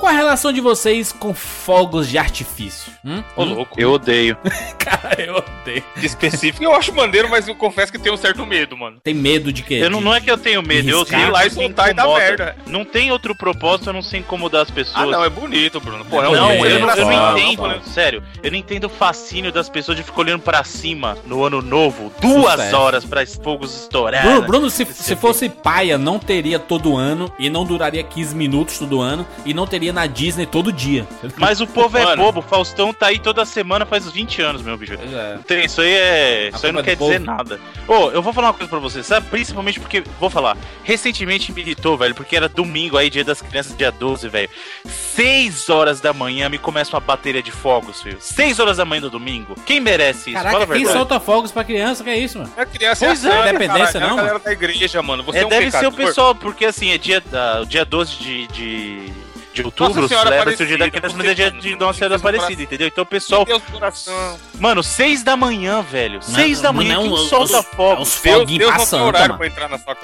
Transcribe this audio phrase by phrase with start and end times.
[0.00, 2.90] Qual a relação de vocês com fogos de artifício?
[3.04, 3.22] Hum?
[3.36, 3.78] Ô, louco.
[3.78, 4.34] Eu odeio.
[4.78, 5.84] Cara, eu odeio.
[5.94, 8.98] De específico eu acho maneiro, mas eu confesso que tenho um certo medo, mano.
[9.04, 9.74] Tem medo de quê?
[9.74, 12.06] Eu não, não é que eu tenho medo, eu Ir lá e soltar e dar
[12.06, 12.56] merda.
[12.66, 14.96] Não tem outro propósito a não ser incomodar as pessoas.
[14.96, 16.02] Ah, não, é bonito, Bruno.
[16.06, 18.22] Pô, é Não, é, eu, não, eu não entendo, sério.
[18.42, 22.10] Eu não entendo o fascínio das pessoas de ficar olhando pra cima no ano novo,
[22.22, 22.76] duas Sucesso.
[22.76, 24.22] horas pra fogos estourar.
[24.22, 28.78] Bruno, Bruno, se, se fosse paia, não teria todo ano e não duraria 15 minutos
[28.78, 31.06] todo ano e não teria na Disney todo dia.
[31.36, 32.22] Mas o povo é Mano.
[32.22, 34.94] bobo, Faustão tá aí toda semana faz 20 anos, meu bicho.
[34.94, 35.38] É.
[35.46, 36.50] Tem, isso aí é.
[36.54, 37.30] Isso aí não é quer do dizer povo.
[37.36, 37.60] nada.
[37.88, 39.26] Ô, eu vou falar uma coisa pra você, sabe?
[39.28, 43.76] Principalmente porque, vou falar, recentemente me irritou, velho, porque era domingo aí, dia das crianças,
[43.76, 44.48] dia 12, velho.
[44.84, 48.18] 6 horas da manhã me começa uma bateria de fogos, filho.
[48.20, 49.54] 6 horas da manhã do domingo.
[49.66, 50.38] Quem merece isso?
[50.38, 50.98] Fala a Caraca, quem verdade.
[50.98, 52.02] solta fogos pra criança?
[52.04, 52.52] Que é isso, mano?
[52.56, 55.22] A criança Pois é, a santa, independência não, É a galera da igreja, mano.
[55.24, 58.16] Você é, É, um deve ser o pessoal, porque assim, é dia, da, dia 12
[58.16, 59.12] de, de,
[59.52, 62.62] de outubro, celebra-se o dia da criança, mas é dia você- de Nossa Senhora Aparecida,
[62.62, 62.86] entendeu?
[62.88, 63.44] Então o pessoal.
[63.44, 64.38] Deus do coração.
[64.58, 66.22] Mano, 6 da manhã, velho.
[66.22, 68.08] 6 da manhã, não, quem os- solta os- fogos?
[68.08, 69.38] os foguinhos pra santa,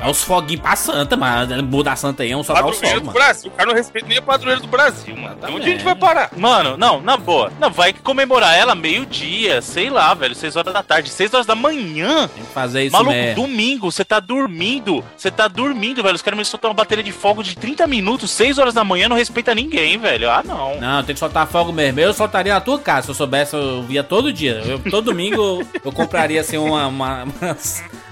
[0.00, 1.62] É os foguinhos pra santa, mano.
[1.64, 3.18] Muda a santa aí, é um soltar os Padroeiro fogos, do mano.
[3.26, 3.50] Brasil.
[3.50, 5.26] O cara não respeita nem a padroeira do Brasil, mano.
[5.28, 5.56] Exatamente.
[5.56, 6.30] Onde a gente vai parar?
[6.36, 7.52] Mano, não, na boa.
[7.60, 11.54] Não, vai comemorar ela meio-dia, sei lá, velho, 6 horas da tarde, 6 horas da
[11.54, 12.28] manhã.
[12.28, 13.42] Tem que fazer isso Maluco, mesmo.
[13.42, 15.04] domingo, você tá dormindo.
[15.16, 16.14] Você tá dormindo, velho.
[16.14, 19.08] Os caras me soltam uma bateria de fogo de 30 minutos, 6 horas da manhã,
[19.08, 20.30] não respeita ninguém, velho.
[20.30, 20.80] Ah, não.
[20.80, 22.00] Não, tem que soltar fogo mesmo.
[22.00, 23.06] Eu soltaria na tua casa.
[23.06, 24.62] Se eu soubesse, eu via todo dia.
[24.64, 27.56] Eu, todo domingo eu compraria assim uma, uma, uma,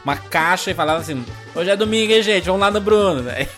[0.05, 2.45] uma caixa e falava assim: Hoje é domingo, hein, gente?
[2.47, 3.49] Vamos lá no Bruno, velho.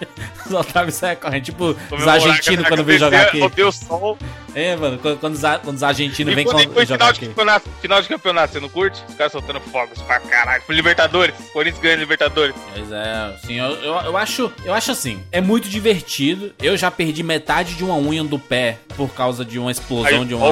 [0.48, 1.44] Soltava isso aí correndo.
[1.44, 3.40] Tipo, os argentinos que quando vem jogar aqui.
[3.40, 4.18] Odeio o sol.
[4.56, 8.08] É, mano, quando, os, quando os argentinos vêm foi jogar final de campeonato, final de
[8.08, 9.04] campeonato, você não curte?
[9.06, 10.62] Os caras soltando fogos pra caralho.
[10.62, 11.34] Pro Libertadores.
[11.52, 12.54] Corinthians ganha Libertadores.
[12.72, 16.54] Pois é, assim, eu, eu, eu acho, eu acho assim, é muito divertido.
[16.58, 20.24] Eu já perdi metade de uma unha do pé por causa de uma explosão Aí,
[20.24, 20.50] de uma,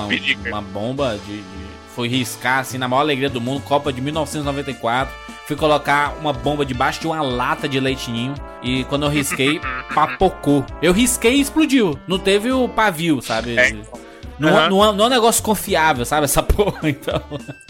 [0.48, 1.63] uma bomba de, de-
[1.94, 5.14] foi riscar assim na maior alegria do mundo, Copa de 1994.
[5.46, 9.60] Fui colocar uma bomba debaixo de uma lata de leitinho e quando eu risquei,
[9.94, 10.64] papocou.
[10.80, 11.98] Eu risquei e explodiu.
[12.06, 13.58] Não teve o pavio, sabe?
[13.58, 13.76] É,
[14.38, 14.68] Não, Aham.
[14.70, 16.24] não, é- não é um negócio confiável, sabe?
[16.24, 17.22] Essa porra, então.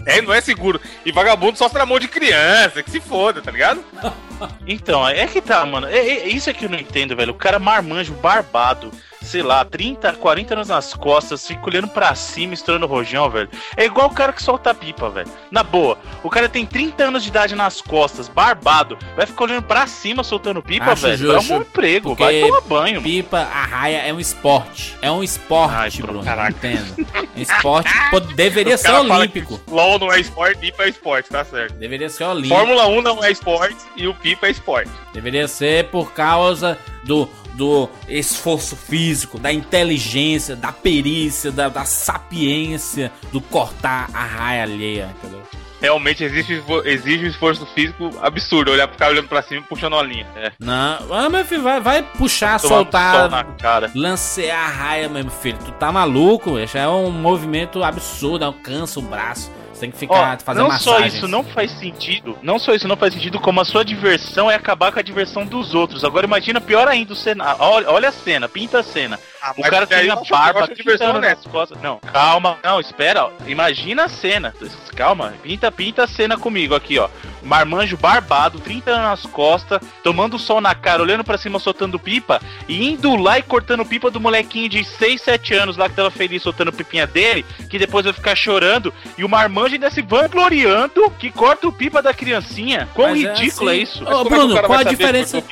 [0.07, 0.81] É, não é seguro.
[1.05, 3.83] E vagabundo só na mão de criança, que se foda, tá ligado?
[4.67, 5.87] Então, é que tá, mano.
[5.87, 7.31] É, é- isso é que eu não entendo, velho.
[7.33, 8.91] O cara marmanjo, barbado,
[9.25, 13.49] sei lá, 30, 40 anos nas costas, fica olhando pra cima, estourando rojão, velho.
[13.77, 15.29] É igual o cara que solta pipa, velho.
[15.51, 19.63] Na boa, o cara tem 30 anos de idade nas costas, barbado, vai ficar olhando
[19.63, 21.17] pra cima soltando pipa, Acho velho.
[21.33, 23.03] justo, é um emprego, vai tomar banho.
[23.03, 24.97] Pipa, a raia é um esporte.
[25.01, 26.23] É um esporte, Ai, Bruno.
[26.23, 26.51] caraca.
[26.51, 27.07] Entendo.
[27.15, 27.91] É um esporte
[28.35, 29.61] deveria ser olímpico.
[29.69, 31.75] LOL não é esporte, pipa é esporte, tá certo.
[31.75, 32.55] Deveria ser olímpico.
[32.55, 34.91] Fórmula 1 não é esporte e o pipa é esporte.
[35.13, 43.13] Deveria ser por causa do, do esforço físico, da inteligência, da perícia, da, da sapiência,
[43.33, 45.43] do cortar a raia alheia, entendeu?
[45.81, 50.03] Realmente exige, exige um esforço físico absurdo, olhar ficar olhando pra cima e puxando uma
[50.03, 50.27] linha.
[50.35, 50.51] É.
[50.59, 53.91] Não, ah, meu filho, vai, vai puxar, Tomar sol soltar, cara.
[53.95, 55.59] lancear a raia mesmo, filho.
[55.59, 59.51] Tu tá maluco, isso é um movimento absurdo, alcança o braço.
[59.75, 61.09] Você tem que ficar Ó, fazendo não só massagem.
[61.19, 64.55] isso não faz sentido, não só isso não faz sentido, como a sua diversão é
[64.55, 66.05] acabar com a diversão dos outros.
[66.05, 67.57] Agora imagina pior ainda o cenário.
[67.61, 69.19] Olha, olha a cena, pinta a cena.
[69.47, 71.79] Ah, O cara tem a barba pintando nas costas.
[71.83, 73.25] Não, calma, não, espera.
[73.27, 73.31] ó.
[73.47, 74.55] Imagina a cena.
[74.97, 77.09] Calma, pinta, pinta a cena comigo aqui, ó.
[77.43, 82.41] Marmanjo barbado, 30 anos nas costas, tomando sol na cara, olhando pra cima, soltando pipa,
[82.67, 86.11] e indo lá e cortando pipa do molequinho de 6, 7 anos lá que tava
[86.11, 91.11] feliz soltando pipinha dele, que depois vai ficar chorando, e o marmanjo ainda se vangloriando
[91.19, 92.89] que corta o pipa da criancinha.
[92.95, 93.83] Quão Mas é ridículo é, assim.
[93.83, 94.05] isso?
[94.05, 95.45] Ô, é Bruno, cara qual a diferença?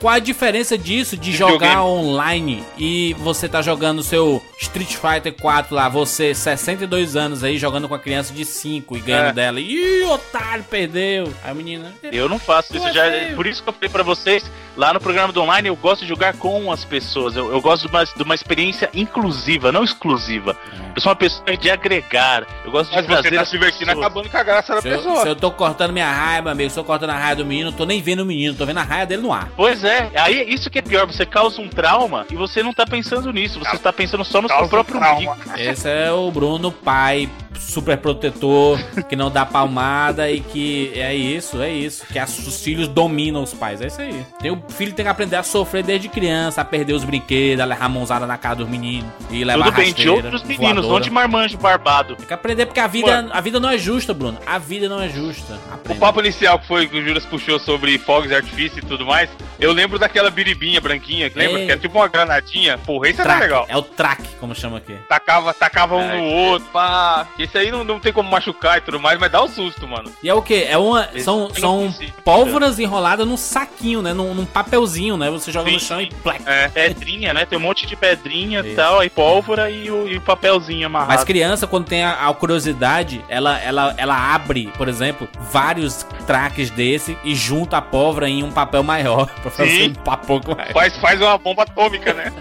[0.00, 1.82] Qual a diferença disso de De jogar videogame.
[1.82, 7.88] online e você tá jogando seu Street Fighter 4 lá, você 62 anos aí jogando
[7.88, 9.32] com a criança de 5 e ganhando É.
[9.32, 9.60] dela.
[9.60, 11.32] Ih, otário, perdeu.
[11.42, 11.92] Aí a menina.
[12.02, 13.04] Eu não faço isso já.
[13.10, 13.36] feio.
[13.36, 16.08] Por isso que eu falei pra vocês, lá no programa do online, eu gosto de
[16.08, 17.34] jogar com as pessoas.
[17.36, 20.56] Eu, eu gosto de uma, de uma experiência inclusiva, não exclusiva.
[20.94, 22.46] Eu sou uma pessoa de agregar.
[22.64, 24.06] Eu gosto Mas de você trazer tá se divertindo pessoas.
[24.06, 25.22] acabando com a graça da Se eu, pessoa.
[25.22, 26.10] se eu tô cortando minha
[26.42, 28.26] meu amigo, se eu tô cortando a raia do menino, eu tô nem vendo o
[28.26, 29.48] menino, tô vendo a raia dele no ar.
[29.56, 32.84] Pois é, aí isso que é pior, você causa um trauma e você não tá
[32.86, 32.99] pensando
[33.32, 35.36] nisso, você tá pensando só no seu próprio umbigo.
[35.56, 41.60] Esse é o Bruno, pai super protetor, que não dá palmada e que é isso,
[41.62, 42.04] é isso.
[42.06, 43.80] Que as, os filhos dominam os pais.
[43.80, 44.24] É isso aí.
[44.40, 47.64] Tem, o filho tem que aprender a sofrer desde criança, a perder os brinquedos, a
[47.66, 50.82] levar a mãozada na cara dos meninos e levar Tudo bem, de outros meninos, não
[50.82, 51.04] voadora.
[51.04, 52.16] de marmanjo barbado.
[52.16, 54.38] Tem que aprender porque a vida, a vida não é justa, Bruno.
[54.46, 55.54] A vida não é justa.
[55.70, 56.00] O Aprenda.
[56.00, 59.28] papo inicial que foi que o Juras puxou sobre fogos de artifício e tudo mais,
[59.58, 61.60] eu lembro daquela biribinha branquinha, que lembra?
[61.60, 61.66] Ei.
[61.66, 62.78] Que era tipo uma granadinha.
[62.78, 63.40] Porra, isso Traque.
[63.42, 63.66] legal.
[63.68, 64.94] É o track, como chama aqui.
[65.08, 66.16] Tacava, tacava um É.
[66.16, 67.26] no outro, pá.
[67.42, 70.10] Esse aí não, não tem como machucar e tudo mais, mas dá um susto, mano.
[70.22, 70.64] E é o que?
[70.64, 71.08] É uma.
[71.20, 71.94] São, são
[72.24, 74.12] pólvoras enroladas num saquinho, né?
[74.12, 75.30] Num, num papelzinho, né?
[75.30, 75.86] Você joga no Sim.
[75.86, 76.42] chão e plec.
[76.46, 76.68] É.
[76.68, 77.46] Pedrinha, né?
[77.46, 78.76] Tem um monte de pedrinha e Isso.
[78.76, 81.12] tal, aí pólvora e o, e o papelzinho amarrado.
[81.12, 86.70] Mas criança, quando tem a, a curiosidade, ela, ela, ela abre, por exemplo, vários traques
[86.70, 89.90] desse e junta a pólvora em um papel maior pra fazer Sim.
[89.90, 90.72] um papoco maior.
[90.72, 92.32] Faz, faz uma bomba atômica, né?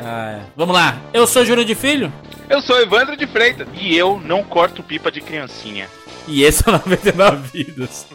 [0.00, 0.40] Ah, é.
[0.56, 0.96] Vamos lá.
[1.12, 2.12] Eu sou Júlio de Filho
[2.50, 3.68] Eu sou Evandro de Freitas.
[3.74, 5.88] E eu não corto pipa de criancinha.
[6.26, 8.06] e esse é o 99 Vidas.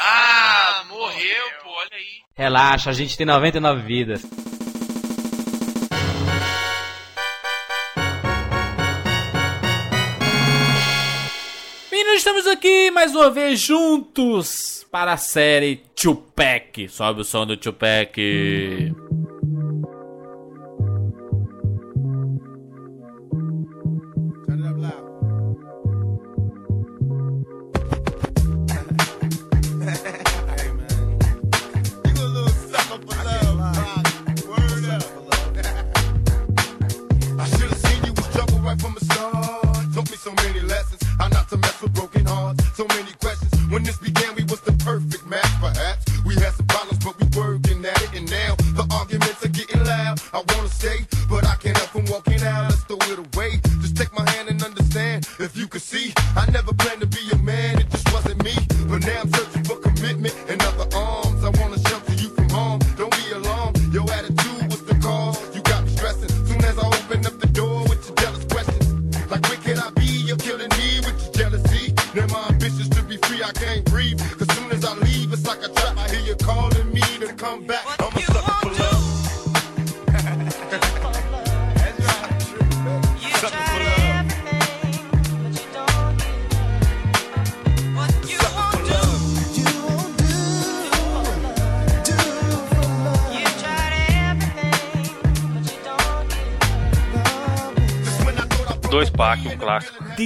[0.00, 2.04] Ah, morreu, pô, olha aí.
[2.34, 4.22] Relaxa, a gente tem 99 vidas.
[11.90, 16.88] Meninos, estamos aqui mais uma vez juntos para a série Tupac.
[16.88, 18.20] Sobe o som do Tupac.
[18.20, 19.07] I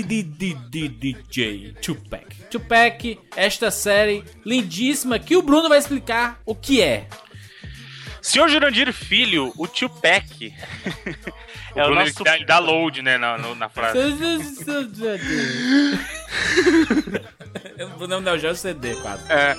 [0.02, 2.24] DJ Tupac.
[2.50, 7.06] Tupac, esta série lindíssima que o Bruno vai explicar o que é.
[8.20, 10.54] Senhor Jurandir Filho, o Tupac.
[11.74, 12.22] é o Bruno, nosso.
[12.26, 13.98] ele dá- dá load, né, na, no- na frase.
[17.84, 19.24] o Bruno é um Neo Geo CD, quase.
[19.30, 19.56] É,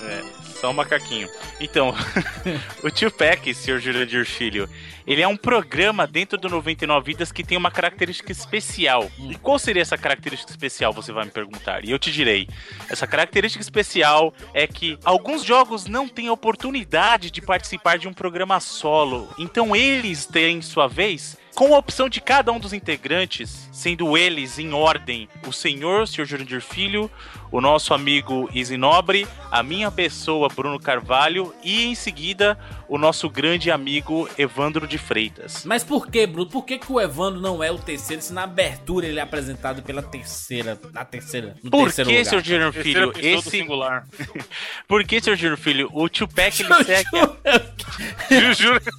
[0.64, 1.30] só um macaquinho.
[1.60, 1.94] Então,
[2.82, 4.70] o Tupac, Senhor Jurandir Filho,
[5.06, 9.12] ele é um programa dentro do 99 Vidas que tem uma característica especial.
[9.30, 11.84] E qual seria essa característica especial, você vai me perguntar?
[11.84, 12.48] E eu te direi.
[12.90, 18.14] Essa característica especial é que alguns jogos não têm a oportunidade de participar de um
[18.14, 19.28] programa solo.
[19.38, 24.58] Então eles têm, sua vez, com a opção de cada um dos integrantes, sendo eles
[24.58, 26.26] em ordem o senhor, Sr.
[26.26, 27.12] Jurandir Filho,
[27.54, 32.58] o nosso amigo Easy Nobre, a minha pessoa, Bruno Carvalho, e em seguida
[32.90, 35.64] o nosso grande amigo Evandro de Freitas.
[35.64, 36.50] Mas por que, Bruno?
[36.50, 39.84] Por que, que o Evandro não é o terceiro se na abertura ele é apresentado
[39.84, 42.32] pela terceira, na terceira, no Por terceiro que, lugar?
[42.32, 42.44] Sr.
[42.44, 43.52] Júnior Terceira Filho, esse...
[43.52, 44.08] singular.
[44.88, 45.36] Por que, Sr.
[45.36, 47.10] Júnior Filho, o Tupac ele segue...
[48.58, 48.82] Juro.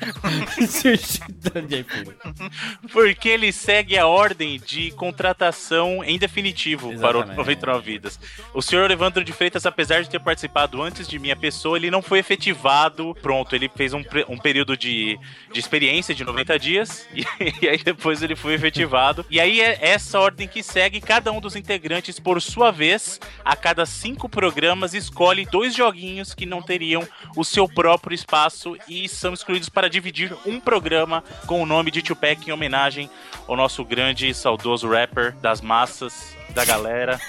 [2.92, 7.36] Porque ele segue a ordem de contratação em definitivo para o Exatamente.
[7.36, 8.18] 99 Vidas.
[8.52, 12.02] O senhor Evandro de Freitas, apesar de ter participado antes de minha pessoa, ele não
[12.02, 13.16] foi efetivado.
[13.20, 15.18] Pronto, ele fez um, um período de,
[15.52, 17.24] de experiência de 90 dias e,
[17.62, 19.24] e aí depois ele foi efetivado.
[19.28, 21.00] E aí é essa ordem que segue.
[21.00, 26.46] Cada um dos integrantes, por sua vez, a cada cinco programas, escolhe dois joguinhos que
[26.46, 31.66] não teriam o seu próprio espaço e são escolhidos para dividir um programa com o
[31.66, 33.10] nome de Tupac em homenagem
[33.46, 37.20] ao nosso grande e saudoso rapper das massas, da galera,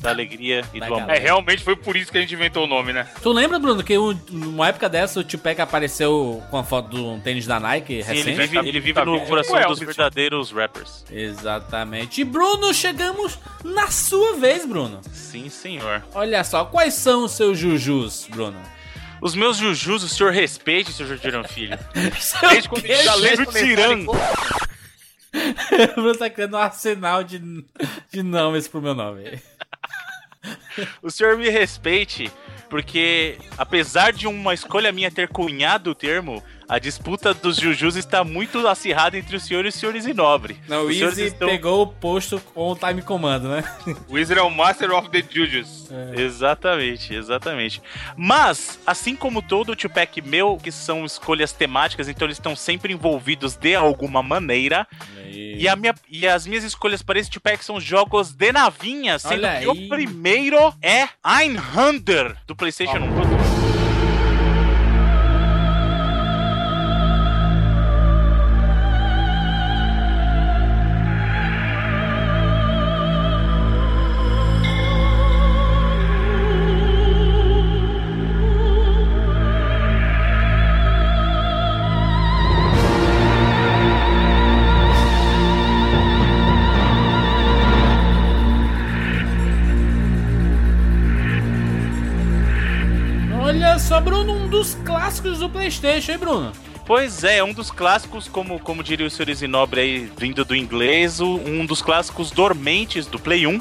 [0.00, 1.10] da alegria e Da do amor.
[1.10, 3.08] É, realmente foi por isso que a gente inventou o nome, né?
[3.22, 7.00] Tu lembra, Bruno, que um- numa época dessa o Tupac apareceu com a foto de
[7.00, 8.48] um tênis da Nike Sim, ele recente?
[8.48, 11.04] vive, ele vive no coração dos verdadeiros rappers.
[11.10, 12.20] Exatamente.
[12.20, 15.00] E Bruno, chegamos na sua vez, Bruno.
[15.12, 16.02] Sim, senhor.
[16.14, 18.58] Olha só, quais são os seus jujus, Bruno?
[19.20, 21.76] Os meus jujus, o senhor respeite, senhor Jordirão Filho.
[22.20, 24.08] Seu Desde quando quê, já lembro tirando.
[24.12, 27.38] O Bruno tá criando um arsenal de,
[28.10, 29.38] de nomes pro meu nome.
[31.02, 32.30] O senhor me respeite,
[32.68, 38.22] porque apesar de uma escolha minha ter cunhado o termo, a disputa dos jujus está
[38.22, 40.58] muito acirrada entre os senhores e os senhores e nobre.
[40.68, 43.64] Não, o os Easy pegou o posto com o time comando, né?
[44.08, 45.88] O Wizard é o Master of the Jujus.
[46.14, 47.80] Exatamente, exatamente.
[48.16, 52.92] Mas, assim como todo o Tupac meu, que são escolhas temáticas, então eles estão sempre
[52.92, 54.86] envolvidos de alguma maneira.
[55.30, 59.44] E, a minha, e as minhas escolhas para esse Tupac são jogos de navinha, sendo
[59.44, 59.66] Olha que aí.
[59.66, 63.67] o primeiro é Einhander, do PlayStation 1.
[95.68, 96.52] PlayStation, hein, Bruno?
[96.86, 100.56] Pois é, é um dos clássicos, como, como diria o senhor Isinobre aí, vindo do
[100.56, 103.60] inglês, um dos clássicos dormentes do Play 1,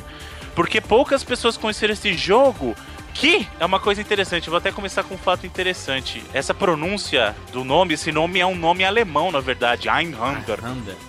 [0.56, 2.74] porque poucas pessoas conheceram esse jogo,
[3.14, 6.24] que é uma coisa interessante, vou até começar com um fato interessante.
[6.34, 10.60] Essa pronúncia do nome, esse nome é um nome alemão, na verdade, Einhander,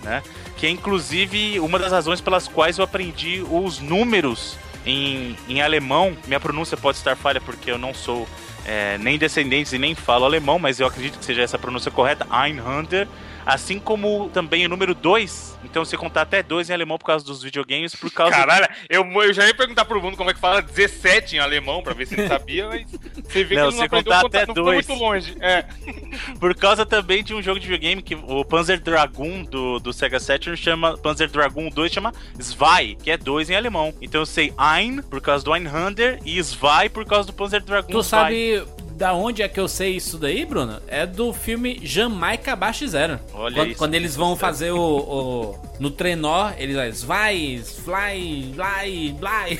[0.03, 0.21] né?
[0.57, 6.15] Que é inclusive uma das razões pelas quais eu aprendi os números em, em alemão.
[6.27, 8.27] Minha pronúncia pode estar falha porque eu não sou
[8.65, 12.27] é, nem descendentes e nem falo alemão, mas eu acredito que seja essa pronúncia correta,
[12.31, 13.07] Einhander.
[13.45, 15.59] Assim como também o número 2.
[15.63, 19.03] Então, você contar até 2 em alemão por causa dos videogames, por causa Caralho, eu,
[19.21, 22.07] eu já ia perguntar pro Bruno como é que fala 17 em alemão, pra ver
[22.07, 22.85] se ele sabia, mas
[23.23, 24.87] você vê Não, que ele não se aprendeu contar até não foi dois.
[24.87, 25.35] muito longe.
[25.41, 25.65] É.
[26.39, 30.19] Por causa também de um jogo de videogame que o Panzer Dragoon do, do Sega
[30.19, 33.93] Saturn chama Panzer Dragoon 2 chama Zwei, que é 2 em alemão.
[34.01, 37.91] Então eu sei Ein por causa do Einhander e Zwei por causa do Panzer Dragoon
[37.91, 38.03] Tu Zwei.
[38.03, 38.63] sabe
[38.99, 40.81] da onde é que eu sei isso daí, Bruno?
[40.85, 43.17] É do filme Jamaica Abaixo de Zero.
[43.33, 43.77] Olha quando, isso.
[43.77, 49.59] quando eles vão fazer o, o- No trenó, eles vai vai, fly, fly, fly.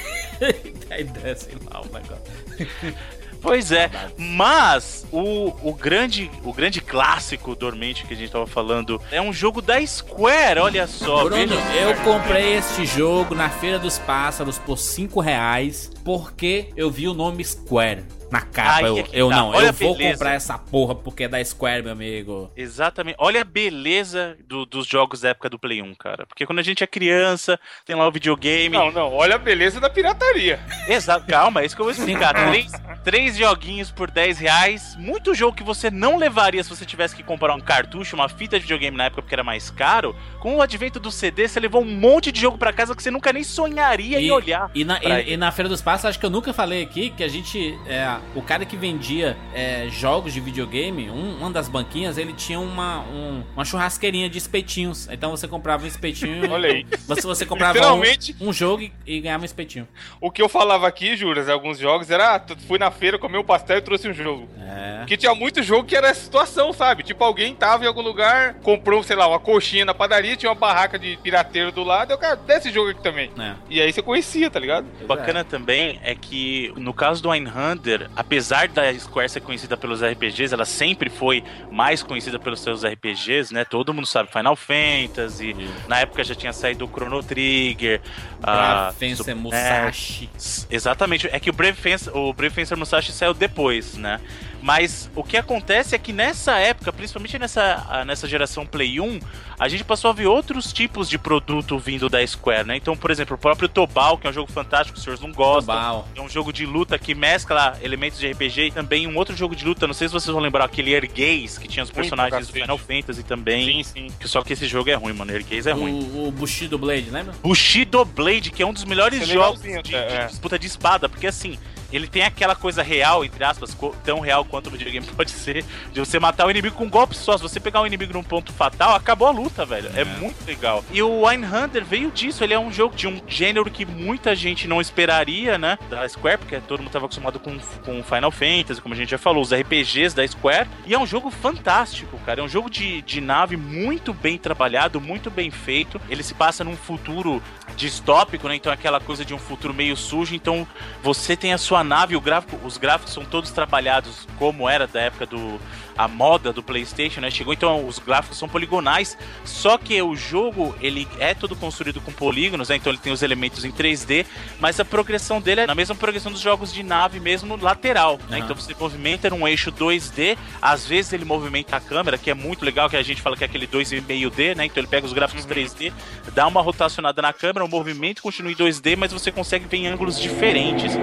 [0.92, 2.98] Aí desce lá o negócio.
[3.42, 9.02] Pois é, mas o, o, grande, o grande clássico dormente que a gente tava falando
[9.10, 11.24] é um jogo da Square, olha só.
[11.24, 17.08] Bruno, eu comprei este jogo na Feira dos Pássaros por 5 reais porque eu vi
[17.08, 18.76] o nome Square na capa.
[18.78, 19.36] Aí eu é eu tá.
[19.36, 20.14] não, Olha eu vou beleza.
[20.14, 22.52] comprar essa porra porque é da Square, meu amigo.
[22.56, 23.16] Exatamente.
[23.20, 26.26] Olha a beleza do- dos jogos da época do Play 1, cara.
[26.26, 28.76] Porque quando a gente é criança, tem lá o videogame.
[28.78, 30.60] Não, não, olha a beleza da pirataria.
[30.88, 32.34] Exato, calma, é isso que eu vou explicar.
[32.34, 32.72] três,
[33.04, 34.96] três joguinhos por 10 reais.
[34.98, 38.58] Muito jogo que você não levaria se você tivesse que comprar um cartucho, uma fita
[38.58, 40.16] de videogame na época porque era mais caro.
[40.40, 43.12] Com o advento do CD, você levou um monte de jogo pra casa que você
[43.12, 44.70] nunca nem sonharia em olhar.
[44.76, 47.24] E na, e- e na Feira dos Passos, acho que eu nunca falei aqui que
[47.24, 47.78] a gente.
[47.88, 52.60] É, o cara que vendia é, jogos de videogame, um, uma das banquinhas, ele tinha
[52.60, 55.08] uma, um- uma churrasqueirinha de espetinhos.
[55.12, 56.50] Então você comprava um espetinho.
[56.52, 56.86] Olha aí.
[57.08, 58.02] Você, você comprava um,
[58.42, 59.88] um jogo e, e ganhava um espetinho.
[60.22, 63.38] O que eu falava aqui, Juras, em alguns jogos, era, ah, fui na feira, comi
[63.38, 64.48] um pastel e trouxe um jogo.
[64.62, 64.98] É.
[65.00, 67.04] Porque tinha muito jogo que era essa situação, sabe?
[67.04, 70.56] Tipo, alguém tava em algum lugar, comprou, sei lá, uma coxinha na padaria, tinha uma
[70.60, 73.32] barraca de pirateiro do lado, eu, cara, desse jogo aqui também.
[73.40, 73.56] É.
[73.70, 74.86] E aí você conhecia, tá ligado?
[75.08, 80.54] Bacana também é que, no caso do Einhander, apesar da Square ser conhecida pelos RPGs,
[80.54, 83.64] ela sempre foi mais conhecida pelos seus RPGs, né?
[83.66, 85.56] Todo mundo sabe Final Fantasy,
[85.88, 88.02] na época já tinha saído o Chrono Trigger,
[88.44, 90.30] a Fencer Musashi.
[90.36, 94.20] S- Exatamente, é que o Brave Fencer, o Brave Fencer Musashi saiu depois, né?
[94.62, 99.20] Mas o que acontece é que nessa época, principalmente nessa, nessa geração Play 1,
[99.58, 102.76] a gente passou a ver outros tipos de produto vindo da Square, né?
[102.76, 105.76] Então, por exemplo, o próprio Tobal, que é um jogo fantástico, os senhores não gostam.
[105.76, 106.08] Tobal.
[106.16, 109.56] É um jogo de luta que mescla elementos de RPG e também um outro jogo
[109.56, 112.48] de luta, não sei se vocês vão lembrar, aquele Ergaze, que tinha os Muito personagens
[112.48, 112.62] do cacete.
[112.62, 113.84] Final Fantasy também.
[113.84, 114.08] Sim, sim.
[114.20, 115.32] Que só que esse jogo é ruim, mano.
[115.32, 115.94] Ergaze é ruim.
[116.14, 117.34] O, o Bushido Blade, lembra?
[117.42, 120.26] Bushido Blade, que é um dos melhores é jogos de, legalzinho, de é.
[120.28, 121.58] disputa de espada, porque assim,
[121.92, 126.00] ele tem aquela coisa real, entre aspas, tão real quanto o videogame pode ser, de
[126.00, 127.38] você matar o inimigo com um golpe só.
[127.38, 129.90] Se você pegar o inimigo num ponto fatal, acabou a luta, velho.
[129.96, 130.84] É, muito legal.
[130.92, 132.44] E o Hunter veio disso.
[132.44, 135.78] Ele é um jogo de um gênero que muita gente não esperaria, né?
[135.90, 139.18] Da Square, porque todo mundo tava acostumado com, com Final Fantasy, como a gente já
[139.18, 140.70] falou, os RPGs da Square.
[140.86, 142.42] E é um jogo fantástico, cara.
[142.42, 146.00] É um jogo de, de nave muito bem trabalhado, muito bem feito.
[146.10, 147.42] Ele se passa num futuro
[147.76, 148.56] distópico, né?
[148.56, 150.36] Então é aquela coisa de um futuro meio sujo.
[150.36, 150.68] Então
[151.02, 155.02] você tem a sua nave, o gráfico, os gráficos são todos trabalhados como era da
[155.02, 155.60] época do
[156.00, 157.30] a moda do PlayStation, né?
[157.30, 162.10] Chegou então os gráficos são poligonais, só que o jogo ele é todo construído com
[162.10, 162.78] polígonos, né?
[162.78, 164.26] Então ele tem os elementos em 3D,
[164.62, 168.38] mas a progressão dele é na mesma progressão dos jogos de nave mesmo lateral, né?
[168.38, 168.46] Aham.
[168.46, 172.64] Então você movimenta num eixo 2D, às vezes ele movimenta a câmera, que é muito
[172.64, 174.68] legal, que a gente fala que é aquele 2,5D, né?
[174.68, 175.92] Então ele pega os gráficos 3D,
[176.34, 179.88] dá uma rotacionada na câmera, o movimento continua em 2D, mas você consegue ver em
[179.88, 180.94] ângulos diferentes.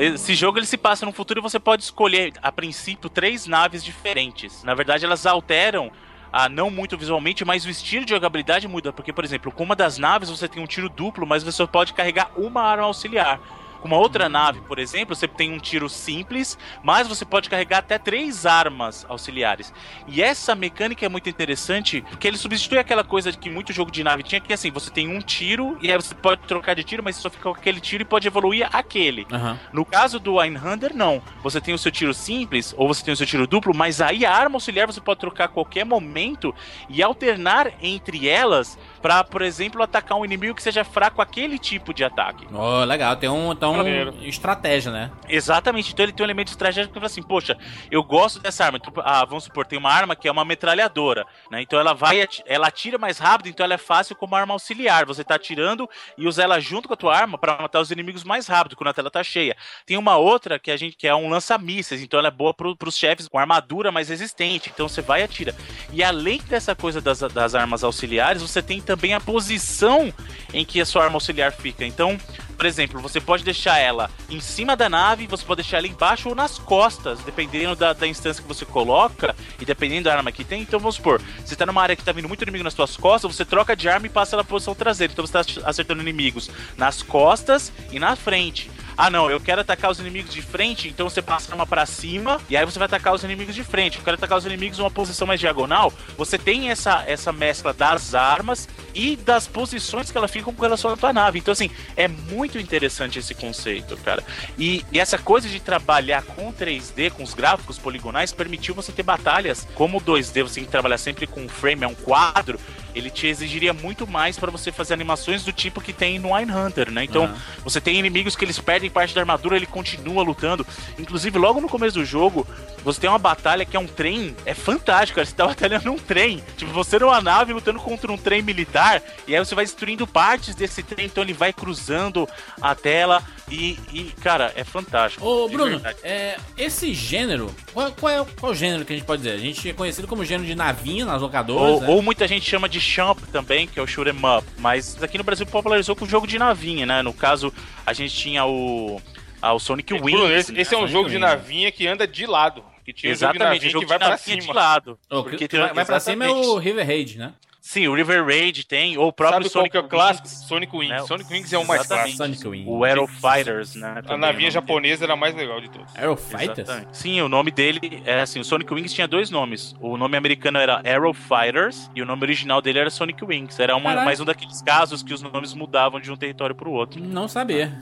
[0.00, 3.84] Esse jogo ele se passa no futuro e você pode escolher, a princípio, três naves
[3.84, 4.64] diferentes.
[4.64, 5.92] Na verdade, elas alteram.
[6.32, 8.94] Ah, não muito visualmente, mas o estilo de jogabilidade muda.
[8.94, 11.92] Porque, por exemplo, com uma das naves você tem um tiro duplo, mas você pode
[11.92, 13.38] carregar uma arma auxiliar.
[13.80, 17.78] Com uma outra nave, por exemplo, você tem um tiro simples, mas você pode carregar
[17.78, 19.72] até três armas auxiliares.
[20.06, 24.04] E essa mecânica é muito interessante, porque ele substitui aquela coisa que muito jogo de
[24.04, 27.02] nave tinha, que assim, você tem um tiro, e aí você pode trocar de tiro,
[27.02, 29.26] mas você só fica com aquele tiro e pode evoluir aquele.
[29.32, 29.58] Aham.
[29.72, 31.22] No caso do Einhander, não.
[31.42, 34.26] Você tem o seu tiro simples, ou você tem o seu tiro duplo, mas aí
[34.26, 36.54] a arma auxiliar você pode trocar a qualquer momento
[36.88, 41.92] e alternar entre elas pra, por exemplo, atacar um inimigo que seja fraco aquele tipo
[41.94, 42.46] de ataque.
[42.52, 44.14] Oh, legal, tem um então Maneiro.
[44.22, 45.10] estratégia, né?
[45.28, 47.56] Exatamente, então ele tem um elemento estratégico que fala assim, poxa,
[47.90, 48.78] eu gosto dessa arma.
[48.78, 51.62] Tipo, ah, vamos supor, tem uma arma que é uma metralhadora, né?
[51.62, 55.06] Então ela vai, ela atira mais rápido, então ela é fácil como arma auxiliar.
[55.06, 58.24] Você tá atirando e usa ela junto com a tua arma pra matar os inimigos
[58.24, 59.56] mais rápido, quando a tela tá cheia.
[59.86, 62.76] Tem uma outra que a gente que é um lança-mísseis, então ela é boa pro,
[62.76, 64.70] pros chefes com armadura mais resistente.
[64.72, 65.54] Então você vai e atira.
[65.92, 70.12] E além dessa coisa das, das armas auxiliares, você tem também a posição
[70.52, 71.86] em que a sua arma auxiliar fica.
[71.86, 72.18] Então,
[72.60, 76.28] por exemplo, você pode deixar ela em cima da nave, você pode deixar ela embaixo
[76.28, 80.44] ou nas costas, dependendo da, da instância que você coloca e dependendo da arma que
[80.44, 80.60] tem.
[80.60, 83.34] Então vamos supor, você tá numa área que tá vindo muito inimigo nas suas costas,
[83.34, 85.10] você troca de arma e passa na posição traseira.
[85.10, 88.70] Então você tá acertando inimigos nas costas e na frente.
[89.02, 92.38] Ah, não, eu quero atacar os inimigos de frente, então você passa uma pra cima
[92.50, 93.96] e aí você vai atacar os inimigos de frente.
[93.96, 95.90] Eu quero atacar os inimigos numa posição mais diagonal.
[96.18, 100.92] Você tem essa, essa mescla das armas e das posições que ela fica com relação
[100.92, 101.38] à tua nave.
[101.38, 104.22] Então, assim, é muito interessante esse conceito, cara.
[104.58, 109.02] E, e essa coisa de trabalhar com 3D, com os gráficos poligonais, permitiu você ter
[109.02, 112.58] batalhas como o 2D, você tem que trabalhar sempre com um frame, é um quadro.
[112.94, 116.90] Ele te exigiria muito mais para você fazer animações do tipo que tem no Hunter,
[116.90, 117.04] né?
[117.04, 117.36] Então, Aham.
[117.62, 120.66] você tem inimigos que eles perdem parte da armadura, ele continua lutando.
[120.98, 122.46] Inclusive, logo no começo do jogo,
[122.84, 124.34] você tem uma batalha que é um trem.
[124.44, 125.26] É fantástico, cara.
[125.26, 126.42] Você tá batalhando num trem.
[126.56, 129.02] Tipo, você numa nave lutando contra um trem militar.
[129.26, 131.06] E aí você vai destruindo partes desse trem.
[131.06, 132.28] Então ele vai cruzando
[132.60, 133.22] a tela.
[133.50, 135.26] E, e, cara, é fantástico.
[135.26, 139.22] Ô, Bruno, é, esse gênero, qual, qual é, qual o gênero que a gente pode
[139.22, 139.34] dizer?
[139.34, 141.88] A gente é conhecido como gênero de navinha nas locadoras, Ou, né?
[141.88, 144.46] ou muita gente chama de champ também, que é o shoot 'em up.
[144.58, 147.02] Mas aqui no Brasil popularizou com o jogo de navinha, né?
[147.02, 147.52] No caso,
[147.84, 149.02] a gente tinha o,
[149.42, 150.02] ah, o Sonic Wings.
[150.12, 150.60] Bruno, esse, né?
[150.60, 151.28] esse é um Sonic jogo de Wings.
[151.28, 152.62] navinha que anda de lado.
[152.84, 154.42] Que tinha um jogo de Exatamente, navinha o jogo que vai de pra navinha de
[154.42, 154.54] cima.
[154.54, 154.98] lado.
[155.08, 156.48] Porque que vai, vai pra cima é exatamente.
[156.54, 157.32] o River Raid, né?
[157.60, 160.26] Sim, o River Raid tem, ou o próprio Sabe qual Sonic que é o clássico?
[160.28, 160.88] Wings, Sonic Wings.
[160.90, 161.06] né?
[161.06, 162.16] Sonic Wings é o mais Exatamente.
[162.16, 162.42] clássico.
[162.42, 162.64] Sonic Wing.
[162.66, 163.94] O Aero Fighters, né?
[163.98, 165.94] A também, navinha o nome japonesa era a mais legal de todos.
[165.94, 166.16] Aero.
[166.16, 166.58] Fighters?
[166.58, 166.96] Exatamente.
[166.96, 169.76] Sim, o nome dele é assim, o Sonic Wings tinha dois nomes.
[169.80, 173.60] O nome americano era Aero Fighters e o nome original dele era Sonic Wings.
[173.60, 177.00] Era uma, mais um daqueles casos que os nomes mudavam de um território pro outro.
[177.02, 177.72] Não sabia.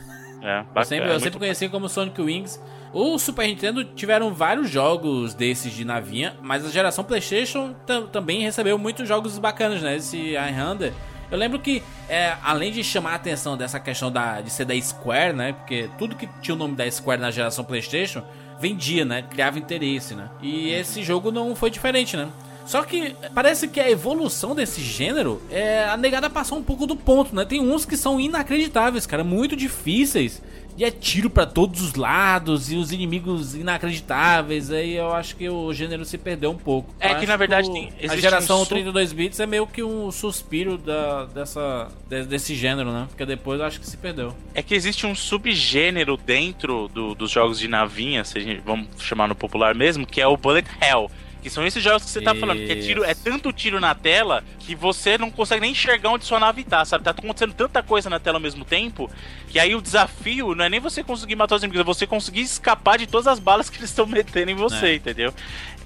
[0.42, 2.61] É, Eu bacana, sempre, é eu muito sempre conheci como Sonic Wings.
[2.92, 8.40] O Super Nintendo tiveram vários jogos desses de navinha, mas a geração PlayStation tam- também
[8.40, 9.96] recebeu muitos jogos bacanas, né?
[9.96, 10.92] Esse Islander.
[11.31, 14.81] Eu lembro que, é, além de chamar a atenção dessa questão da, de ser da
[14.81, 15.53] Square, né?
[15.53, 18.22] Porque tudo que tinha o nome da Square na geração PlayStation
[18.59, 19.22] vendia, né?
[19.22, 20.31] Criava interesse, né?
[20.40, 22.29] E esse jogo não foi diferente, né?
[22.69, 26.95] Só que parece que a evolução desse gênero é a negada passou um pouco do
[26.95, 27.45] ponto, né?
[27.45, 30.43] Tem uns que são inacreditáveis, cara, muito difíceis
[30.77, 34.71] E é tiro pra todos os lados e os inimigos inacreditáveis.
[34.71, 36.95] Aí eu acho que o gênero se perdeu um pouco.
[37.01, 40.13] É que, na verdade, tem- a geração um su- 32 bits é meio que um
[40.13, 43.07] suspiro da, dessa, de- desse gênero, né?
[43.09, 44.33] Porque depois eu acho que se perdeu.
[44.55, 48.87] É que existe um subgênero dentro do- dos jogos de navinha, se a gente, vamos
[49.01, 51.11] chamar no popular mesmo, que é o Bullet Hell.
[51.42, 53.94] Que são esses jogos que você tá falando, que é, tiro, é tanto tiro na
[53.94, 57.05] tela que você não consegue nem enxergar onde sua nave tá, sabe?
[57.05, 59.09] Tá acontecendo tanta coisa na tela ao mesmo tempo,
[59.48, 62.40] que aí o desafio não é nem você conseguir matar os inimigos, é você conseguir
[62.40, 64.94] escapar de todas as balas que eles estão metendo em você, É.
[64.96, 65.33] entendeu?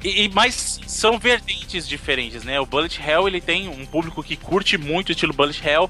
[0.03, 2.59] E, e- mas são vertentes diferentes, né?
[2.59, 5.89] O Bullet Hell ele tem um público que curte muito o estilo Bullet Hell.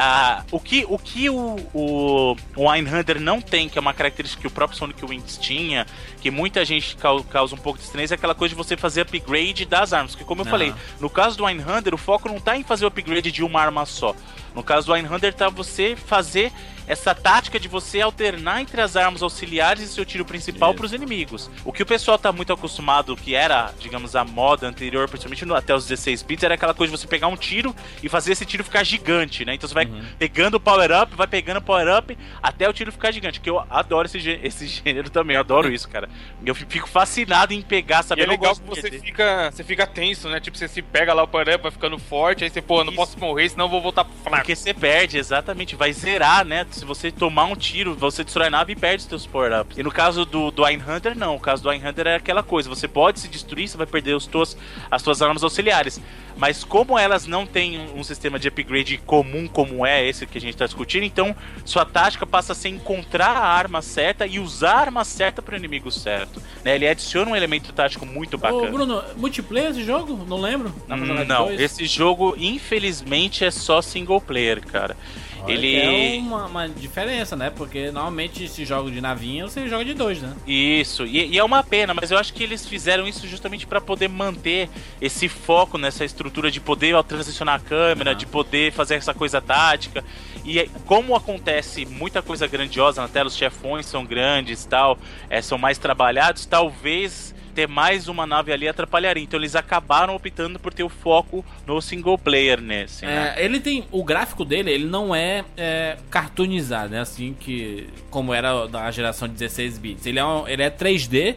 [0.00, 4.40] Ah, o que o, que o, o, o Einhander não tem, que é uma característica
[4.40, 5.86] que o próprio Sonic Wings tinha,
[6.20, 9.00] que muita gente cau- causa um pouco de estranheza, é aquela coisa de você fazer
[9.00, 10.14] upgrade das armas.
[10.14, 10.50] Que como eu Aham.
[10.52, 13.60] falei, no caso do Einhander, o foco não tá em fazer o upgrade de uma
[13.60, 14.14] arma só.
[14.54, 16.52] No caso do Einhander, tá você fazer
[16.88, 20.92] essa tática de você alternar entre as armas auxiliares e seu tiro principal para os
[20.92, 21.50] inimigos.
[21.64, 25.54] O que o pessoal tá muito acostumado, que era, digamos, a moda anterior, principalmente no-
[25.54, 28.46] até os 16 bits, era aquela coisa de você pegar um tiro e fazer esse
[28.46, 29.54] tiro ficar gigante, né?
[29.54, 30.02] Então você vai Uhum.
[30.18, 33.40] pegando o power-up, vai pegando o power-up até o tiro ficar gigante.
[33.40, 36.08] Que eu adoro esse, gê- esse gênero também, eu adoro isso, cara.
[36.44, 38.22] Eu fi- fico fascinado em pegar, sabe?
[38.22, 40.40] E é legal que você fica, você fica tenso, né?
[40.40, 42.96] Tipo, você se pega lá o power vai ficando forte, aí você, pô, não Isso.
[42.96, 44.36] posso morrer, senão eu vou voltar fraco.
[44.38, 45.76] Porque você perde, exatamente.
[45.76, 46.64] Vai zerar, né?
[46.78, 49.76] Se você tomar um tiro, você destrói a nave e perde os seus power-ups.
[49.76, 51.34] E no caso do, do Einhunter, não.
[51.34, 52.68] O caso do Einhunter é aquela coisa.
[52.68, 54.56] Você pode se destruir, você vai perder os tuas,
[54.88, 56.00] as suas armas auxiliares.
[56.36, 60.38] Mas como elas não têm um, um sistema de upgrade comum como é esse que
[60.38, 64.38] a gente tá discutindo, então sua tática passa a ser encontrar a arma certa e
[64.38, 66.40] usar a arma certa pro inimigo certo.
[66.64, 66.76] Né?
[66.76, 68.70] Ele adiciona um elemento tático muito Ô, bacana.
[68.70, 70.24] Bruno, multiplayer esse jogo?
[70.28, 70.72] Não lembro.
[70.86, 71.60] Não, dois?
[71.60, 74.96] esse jogo, infelizmente, é só single player, cara.
[75.42, 75.76] Olha ele.
[75.76, 77.50] É uma, uma diferença, né?
[77.50, 80.34] Porque normalmente esse jogo de navinha você joga de dois, né?
[80.46, 83.80] Isso, e, e é uma pena, mas eu acho que eles fizeram isso justamente para
[83.80, 84.68] poder manter
[85.00, 88.18] esse foco nessa estrutura de poder transicionar a câmera, Aham.
[88.18, 90.04] de poder fazer essa coisa tática.
[90.48, 95.42] E é- como acontece muita coisa grandiosa na tela, os chefões são grandes tal, é,
[95.42, 99.22] são mais trabalhados, talvez ter mais uma nave ali atrapalharia.
[99.22, 103.34] Então eles acabaram optando por ter o foco no single player nesse, né?
[103.36, 103.84] É, ele tem.
[103.90, 107.00] O gráfico dele, ele não é, é cartoonizado, né?
[107.00, 107.88] Assim que.
[108.10, 110.06] Como era da geração de 16 bits.
[110.06, 111.34] Ele é, um- ele é 3D.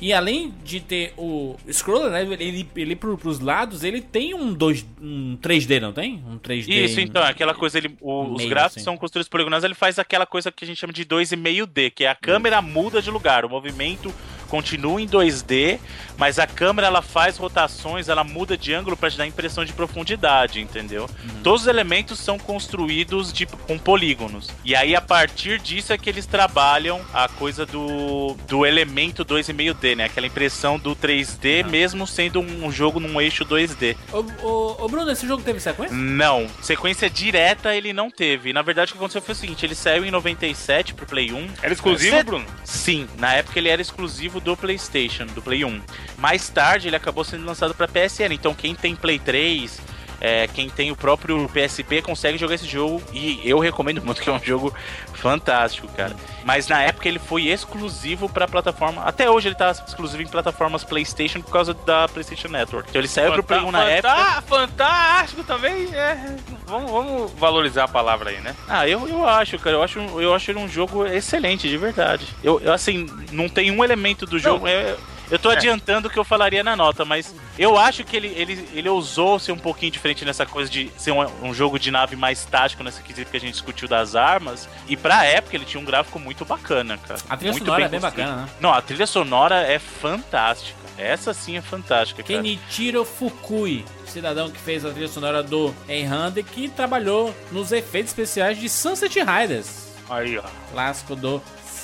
[0.00, 2.22] E além de ter o scroller, né?
[2.40, 6.22] Ele, ele pro, pros lados, ele tem um, dois, um 3D, não tem?
[6.26, 6.68] Um 3D.
[6.70, 8.84] Isso, então, aquela coisa, ele, o- os gráficos assim.
[8.84, 12.08] são construídos poligonais, ele faz aquela coisa que a gente chama de 2,5D, que é
[12.08, 14.12] a câmera muda de lugar, o movimento
[14.48, 15.78] continua em 2D,
[16.20, 19.64] mas a câmera ela faz rotações, ela muda de ângulo para te dar a impressão
[19.64, 21.04] de profundidade, entendeu?
[21.04, 21.42] Uhum.
[21.42, 24.50] Todos os elementos são construídos de, com polígonos.
[24.62, 29.96] E aí, a partir disso, é que eles trabalham a coisa do, do elemento 2,5D,
[29.96, 30.04] né?
[30.04, 33.96] Aquela impressão do 3D, mesmo sendo um jogo num eixo 2D.
[34.12, 35.96] Ô, ô, ô, Bruno, esse jogo teve sequência?
[35.96, 38.52] Não, sequência direta ele não teve.
[38.52, 41.48] Na verdade, o que aconteceu foi o seguinte: ele saiu em 97 pro Play 1.
[41.62, 42.44] Era exclusivo, Cê- Bruno?
[42.62, 45.80] Sim, na época ele era exclusivo do PlayStation, do Play 1.
[46.18, 48.32] Mais tarde ele acabou sendo lançado pra PSN.
[48.32, 49.80] Então quem tem Play 3,
[50.20, 54.28] é, quem tem o próprio PSP consegue jogar esse jogo e eu recomendo muito que
[54.28, 54.72] é um jogo
[55.14, 56.14] fantástico, cara.
[56.44, 59.02] Mas na época ele foi exclusivo pra plataforma.
[59.02, 62.88] Até hoje ele tá exclusivo em plataformas PlayStation por causa da PlayStation Network.
[62.90, 64.42] Então ele saiu pro Play 1 na época.
[64.42, 66.36] Fantástico também, é.
[66.66, 68.54] Vamos, vamos valorizar a palavra aí, né?
[68.68, 69.76] Ah, eu, eu acho, cara.
[69.76, 72.26] Eu acho, eu acho ele um jogo excelente, de verdade.
[72.42, 74.66] Eu, eu, assim, não tem um elemento do jogo.
[74.66, 74.96] é-
[75.30, 75.56] eu tô É.
[75.56, 79.38] adiantando o que eu falaria na nota, mas eu acho que ele, ele, ele ousou
[79.38, 82.82] ser um pouquinho diferente nessa coisa de ser um, um jogo de nave mais tático,
[82.82, 84.68] nessa quesito que a gente discutiu das armas.
[84.88, 87.20] E pra época ele tinha um gráfico muito bacana, cara.
[87.28, 88.26] A trilha muito sonora é bem construído.
[88.26, 88.52] bacana, né?
[88.60, 90.78] Não, a trilha sonora é fantástica.
[90.98, 92.34] Essa sim é fantástica, cara.
[92.42, 98.58] Kenichiro Fukui, cidadão que fez a trilha sonora do Enhand que trabalhou nos efeitos especiais
[98.58, 100.42] de Sunset Riders, Aí, ó.
[100.72, 101.40] clássico do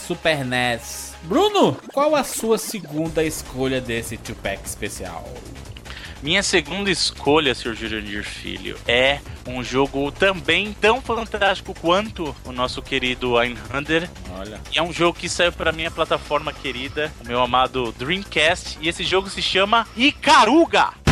[0.06, 1.05] Super NES.
[1.26, 5.24] Bruno, qual a sua segunda escolha desse Tupac especial?
[6.22, 7.74] Minha segunda escolha, Sr.
[7.74, 14.08] Jurandir Filho, é um jogo também tão fantástico quanto o nosso querido Einhander.
[14.38, 14.60] Olha.
[14.72, 18.78] E é um jogo que saiu para minha plataforma querida, o meu amado Dreamcast.
[18.80, 21.05] E esse jogo se chama Icaruga!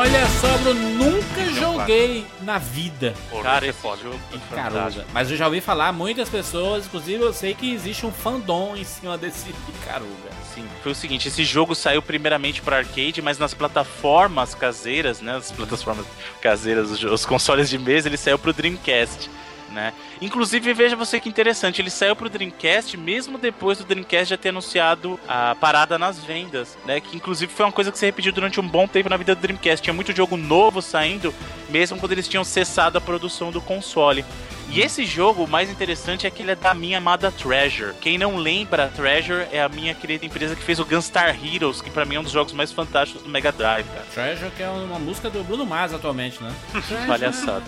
[0.00, 4.02] Olha só, Bruno, nunca joguei na vida Pô, Cara, esse é foda.
[4.02, 5.04] jogo é fantástico.
[5.12, 8.82] Mas eu já ouvi falar muitas pessoas, inclusive eu sei que existe um fandom em
[8.82, 10.30] cima desse Icaruga.
[10.54, 15.36] Sim, foi o seguinte, esse jogo saiu primeiramente para arcade, mas nas plataformas caseiras, né,
[15.36, 16.06] as plataformas
[16.40, 19.30] caseiras, os, os consoles de mesa, ele saiu pro Dreamcast,
[19.70, 19.92] né?
[20.20, 24.50] Inclusive, veja você que interessante, ele saiu pro Dreamcast mesmo depois do Dreamcast já ter
[24.50, 27.00] anunciado a parada nas vendas, né?
[27.00, 29.40] Que inclusive foi uma coisa que se repetiu durante um bom tempo na vida do
[29.40, 29.82] Dreamcast.
[29.82, 31.34] Tinha muito jogo novo saindo,
[31.68, 34.24] mesmo quando eles tinham cessado a produção do console.
[34.72, 37.92] E esse jogo, o mais interessante é que ele é da minha amada Treasure.
[38.00, 41.90] Quem não lembra, Treasure é a minha querida empresa que fez o Gunstar Heroes, que
[41.90, 44.06] pra mim é um dos jogos mais fantásticos do Mega Drive, cara.
[44.14, 46.54] Treasure, que é uma música do Bruno Mars atualmente, né?
[47.08, 47.64] Palhaçada.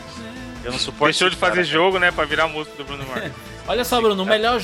[0.65, 2.11] Eu não suporto Deixou de esse cara, fazer jogo, né?
[2.11, 3.33] Pra virar música do Bruno Mars.
[3.67, 4.61] Olha só, Bruno, o melhor,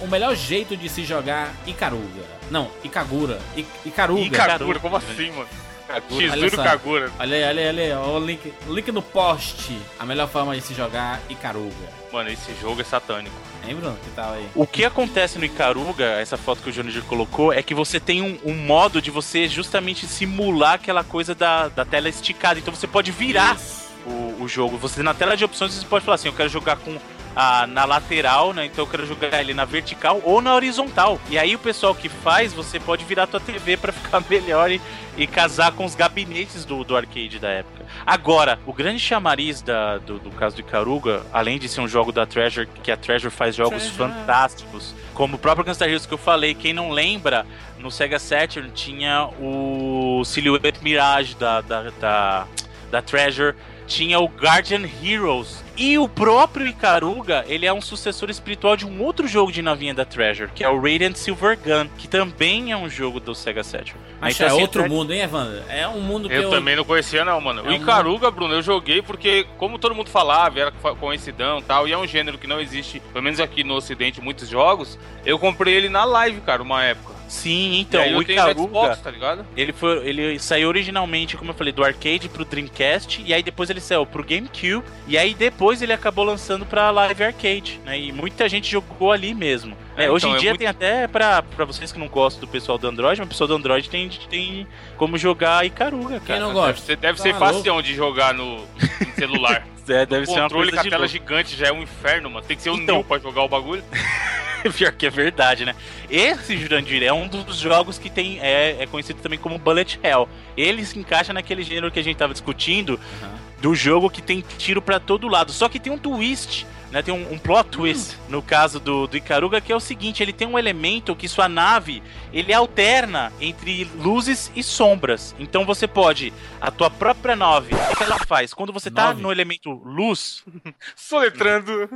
[0.00, 2.22] o melhor jeito de se jogar Icaruga.
[2.50, 3.38] Não, Ikagura.
[3.56, 4.20] I, Icaruga.
[4.20, 5.48] Ih, Kagura, como assim, mano?
[5.88, 6.62] Olha Shizuru só.
[6.62, 7.10] Kagura.
[7.18, 9.76] Olha aí, olha aí, olha aí, ó, o link, link no post.
[9.98, 12.02] A melhor forma de se jogar Icaruga.
[12.12, 13.34] Mano, esse jogo é satânico.
[13.66, 13.96] Hein, Bruno?
[14.02, 14.46] Que tal aí?
[14.54, 18.22] O que acontece no Icaruga, essa foto que o Junior colocou, é que você tem
[18.22, 22.58] um, um modo de você justamente simular aquela coisa da, da tela esticada.
[22.58, 23.81] Então você pode virar Isso.
[24.06, 24.76] O, o jogo.
[24.78, 26.98] Você na tela de opções você pode falar assim, eu quero jogar com
[27.34, 28.66] a, na lateral, né?
[28.66, 31.18] Então eu quero jogar ele na vertical ou na horizontal.
[31.30, 34.70] E aí o pessoal que faz, você pode virar a tua TV pra ficar melhor
[34.70, 34.80] e,
[35.16, 37.84] e casar com os gabinetes do, do arcade da época.
[38.06, 42.12] Agora, o grande chamariz da, do, do caso do Icaruga, além de ser um jogo
[42.12, 43.96] da Treasure, que a Treasure faz jogos Treasure.
[43.96, 47.46] fantásticos, como o próprio Gunstar Heroes que eu falei, quem não lembra,
[47.78, 52.46] no Sega Saturn tinha o Silhouette Mirage da, da, da,
[52.90, 53.54] da Treasure,
[53.92, 55.62] tinha o Guardian Heroes.
[55.76, 59.94] E o próprio Icaruga, ele é um sucessor espiritual de um outro jogo de navinha
[59.94, 63.64] da Treasure, que é o Radiant Silver Gun, que também é um jogo do Sega
[63.64, 63.98] Saturn.
[64.20, 65.62] Mas Então, é assim, outro Tre- mundo, hein, Evandro?
[65.68, 66.50] É um mundo que Eu, eu...
[66.50, 67.60] também não conhecia, não, mano.
[67.60, 71.58] É o um- Icaruga, Bruno, eu joguei porque, como todo mundo falava, era co- coincidão
[71.58, 74.24] e tal, e é um gênero que não existe, pelo menos aqui no Ocidente, em
[74.24, 74.98] muitos jogos.
[75.24, 77.12] Eu comprei ele na live, cara, uma época.
[77.32, 79.46] Sim, então, o no Icaruga, Xbox, tá ligado?
[79.56, 83.70] ele, foi, ele saiu originalmente, como eu falei, do arcade pro Dreamcast, e aí depois
[83.70, 87.98] ele saiu pro GameCube, e aí depois ele acabou lançando pra Live Arcade, né?
[87.98, 89.74] E muita gente jogou ali mesmo.
[89.96, 92.06] É, É, hoje então, em é dia muito- tem até pra, pra vocês que não
[92.08, 94.66] gostam do pessoal do Android, mas o pessoal do Android tem, tem
[94.98, 96.40] como jogar Icaruga, Quem cara.
[96.40, 96.84] não Deve gosta?
[96.86, 97.54] ser, deve Tá ser maluco?
[97.58, 98.56] facião de jogar no
[99.00, 99.66] em celular.
[99.88, 102.30] É, deve o ser uma controle com a de tela gigante já é um inferno,
[102.30, 102.46] mano.
[102.46, 102.96] Tem que ser o Então.
[102.96, 103.82] Nil pra jogar o bagulho.
[104.76, 105.74] Pior que é verdade, né?
[106.08, 110.28] Esse Jurandir é um dos jogos que tem é, é conhecido também como Bullet Hell.
[110.56, 113.34] Ele se encaixa naquele gênero que a gente tava discutindo Aham.
[113.60, 115.50] do jogo que tem tiro pra todo lado.
[115.50, 117.02] Só que tem um twist, né?
[117.02, 120.32] Tem um, um plot twist no caso do, do Icaruga que é o seguinte: ele
[120.32, 122.02] tem um elemento que sua nave
[122.32, 125.34] ele alterna entre luzes e sombras.
[125.38, 127.74] Então você pode a tua própria nave.
[127.74, 128.52] O que ela faz?
[128.54, 129.22] Quando você tá Nove?
[129.22, 130.44] no elemento luz,
[130.94, 131.88] Soletrando.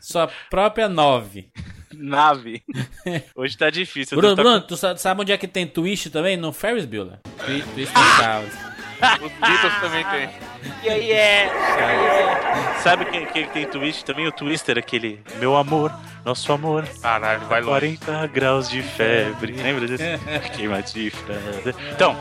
[0.00, 1.48] Sua própria nove.
[1.92, 2.62] nave.
[3.34, 4.16] Hoje tá difícil.
[4.18, 6.36] Bruno, tô- Bruno, tu sa- sabe onde é que tem twist também?
[6.36, 7.18] No Ferris Bueller.
[7.44, 8.73] Twi- Twist no carro.
[9.22, 10.30] Os Beatles também tem.
[10.82, 11.50] E aí é.
[12.82, 14.26] Sabe quem, quem tem twist também?
[14.26, 15.20] O Twister, aquele.
[15.36, 15.92] Meu amor,
[16.24, 16.86] nosso amor.
[17.00, 17.98] Caralho, vai longe.
[17.98, 19.52] 40 graus de febre.
[19.52, 20.04] Lembra desse?
[20.56, 21.34] Queimadifra.
[21.92, 22.16] Então,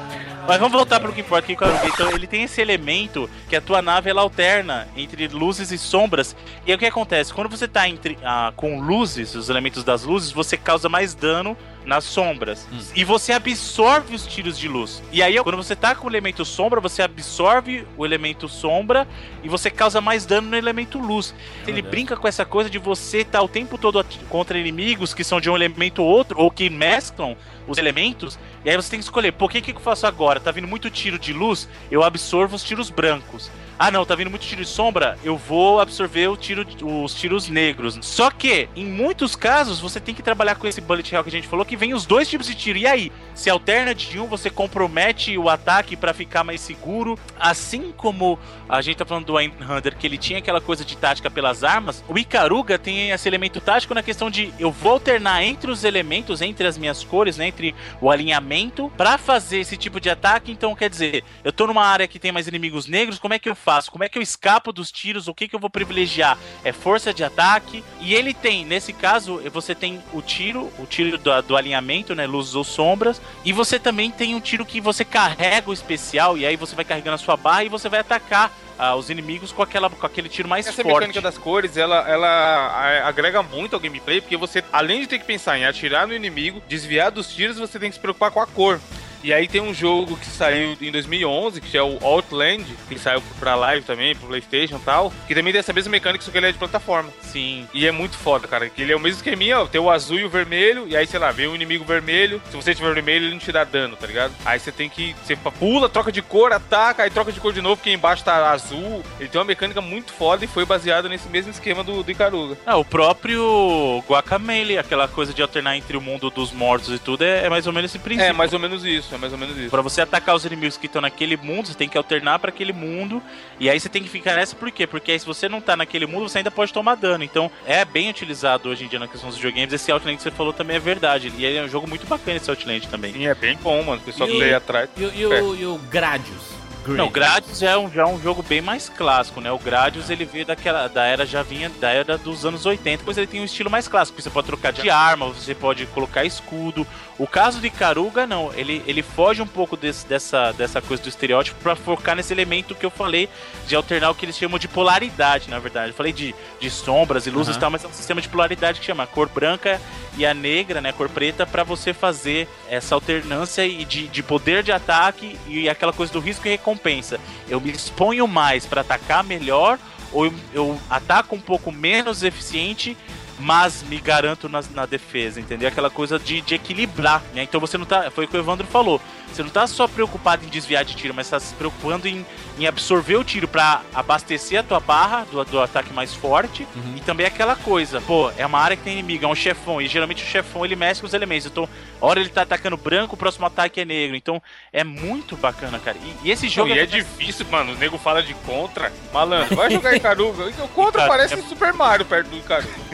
[0.47, 1.47] mas vamos voltar para o que importa.
[1.47, 1.87] Que Icaruga.
[1.87, 6.35] então, ele tem esse elemento que a tua nave ela alterna entre luzes e sombras.
[6.65, 7.33] E aí o que acontece?
[7.33, 11.57] Quando você tá entre, ah, com luzes, os elementos das luzes, você causa mais dano
[11.85, 12.67] nas sombras.
[12.95, 15.03] E você absorve os tiros de luz.
[15.11, 19.07] E aí, quando você tá com o elemento sombra, você absorve o elemento sombra
[19.43, 21.33] e você causa mais dano no elemento luz.
[21.67, 21.91] Ele Deus.
[21.91, 25.49] brinca com essa coisa de você estar o tempo todo contra inimigos que são de
[25.49, 27.35] um elemento ou outro, ou que mesclam
[27.67, 30.39] os elementos, e aí você tem que escolher, por que que eu faço agora?
[30.39, 33.49] Tá vindo muito tiro de luz, eu absorvo os tiros brancos.
[33.77, 36.65] Ah não, tá vindo muito tiro de sombra, eu vou absorver o tiro,
[37.03, 37.97] os tiros negros.
[38.01, 41.31] Só que, em muitos casos, você tem que trabalhar com esse bullet hell que a
[41.31, 42.77] gente falou, que vem os dois tipos de tiro.
[42.77, 47.17] E aí, se alterna de um, você compromete o ataque pra ficar mais seguro.
[47.39, 48.37] Assim como
[48.69, 52.03] a gente tá falando do Einhander, que ele tinha aquela coisa de tática pelas armas,
[52.07, 56.41] o Icaruga tem esse elemento tático na questão de eu vou alternar entre os elementos,
[56.41, 60.51] entre as minhas cores, né, entre o alinhamento, pra fazer esse tipo de ataque.
[60.51, 63.47] Então, quer dizer, eu tô numa área que tem mais inimigos negros, como é que
[63.47, 63.91] eu faço?
[63.91, 65.27] Como é que eu escapo dos tiros?
[65.27, 66.37] O que que eu vou privilegiar?
[66.63, 67.83] É força de ataque.
[68.01, 72.25] E ele tem, nesse caso, você tem o tiro, o tiro do, do alinhamento, né,
[72.25, 76.45] luzes ou sombras, e você também tem um tiro que você carrega o especial, e
[76.45, 79.61] aí você vai carregando a sua barra e você vai atacar ah, os inimigos com,
[79.61, 80.95] aquela, com aquele tiro mais Essa forte.
[80.95, 85.25] mecânica das cores, ela, ela agrega muito ao gameplay, porque você, além de ter que
[85.25, 88.47] pensar em atirar no inimigo, desviar dos tiros, você tem que se preocupar com a
[88.47, 88.79] cor.
[89.23, 93.23] E aí tem um jogo que saiu em 2011, que é o Outland, que saiu
[93.39, 96.37] pra live também, pro Playstation e tal, que também tem essa mesma mecânica, só que
[96.37, 97.09] ele é de plataforma.
[97.21, 97.65] Sim.
[97.73, 100.19] E é muito foda, cara, que ele é o mesmo esqueminha, ó, tem o azul
[100.19, 103.25] e o vermelho, e aí, sei lá, vem um inimigo vermelho, se você tiver vermelho,
[103.25, 104.33] ele não te dá dano, tá ligado?
[104.43, 107.61] Aí você tem que, você pula, troca de cor, ataca, aí troca de cor de
[107.61, 109.03] novo, porque embaixo tá azul.
[109.19, 112.57] Ele tem uma mecânica muito foda e foi baseado nesse mesmo esquema do, do Icaruga.
[112.65, 117.23] Ah, o próprio Guacamele, aquela coisa de alternar entre o mundo dos mortos e tudo,
[117.23, 118.29] é, é mais ou menos esse princípio.
[118.29, 119.69] É, mais ou menos isso, é mais ou menos isso.
[119.69, 122.73] Pra você atacar os inimigos que estão naquele mundo, você tem que alternar pra aquele
[122.73, 123.21] mundo.
[123.59, 124.85] E aí você tem que ficar nessa por quê?
[124.87, 127.23] Porque aí se você não tá naquele mundo, você ainda pode tomar dano.
[127.23, 129.73] Então é bem utilizado hoje em dia na questão dos videogames.
[129.73, 131.31] Esse Outland que você falou também é verdade.
[131.37, 133.13] E ele é um jogo muito bacana esse Outland também.
[133.13, 134.01] Sim, é bem bom, mano.
[134.01, 134.89] O pessoal E que veio atrás.
[134.97, 136.53] E, o- e o, e o Gradius?
[136.85, 139.51] Não, o Gradius é um, já é um jogo bem mais clássico, né?
[139.51, 143.17] O Gradius ele veio daquela da era já vinha da era dos anos 80, depois
[143.17, 146.85] ele tem um estilo mais clássico, você pode trocar de arma, você pode colocar escudo.
[147.17, 151.07] O caso de Karuga não, ele, ele foge um pouco desse- dessa, dessa coisa do
[151.09, 153.29] estereótipo pra focar nesse elemento que eu falei
[153.67, 155.89] de alternar o que eles chamam de polaridade, na verdade.
[155.89, 157.57] Eu falei de, de sombras e luzes Aham.
[157.57, 159.79] e tal, mas é um sistema de polaridade que chama cor branca
[160.17, 164.63] e a negra, né, cor preta, pra você fazer essa alternância e de, de poder
[164.63, 167.19] de ataque e aquela coisa do risco e recompensa.
[167.47, 169.79] Eu me exponho mais pra atacar melhor
[170.11, 172.95] ou eu, eu ataco um pouco menos eficiente,
[173.39, 175.67] mas me garanto na, na defesa, entendeu?
[175.67, 177.43] Aquela coisa de, de equilibrar, né?
[177.43, 178.09] Então você não tá.
[178.11, 179.01] Foi o que o Evandro falou.
[179.31, 182.23] Você não tá só preocupado em desviar de tiro, mas tá se preocupando em,
[182.59, 186.67] em absorver o tiro pra abastecer a tua barra do, do ataque mais forte.
[186.95, 189.81] E também aquela coisa, pô, é uma área que tem inimigo, é um chefão.
[189.81, 191.47] E geralmente o chefão ele mexe com os elementos.
[191.47, 191.67] Então,
[191.99, 194.15] a hora ele tá atacando branco, o próximo ataque é negro.
[194.15, 194.39] Então,
[194.71, 195.97] é muito bacana, cara.
[196.23, 197.73] E, e esse Não, jogo e é acontece- difícil, mano.
[197.73, 198.93] O nego fala de contra.
[199.11, 200.43] Malandro, vai jogar Icaruga.
[200.63, 202.92] O contra Cara, parece é- Super Mario perto do Icaruga.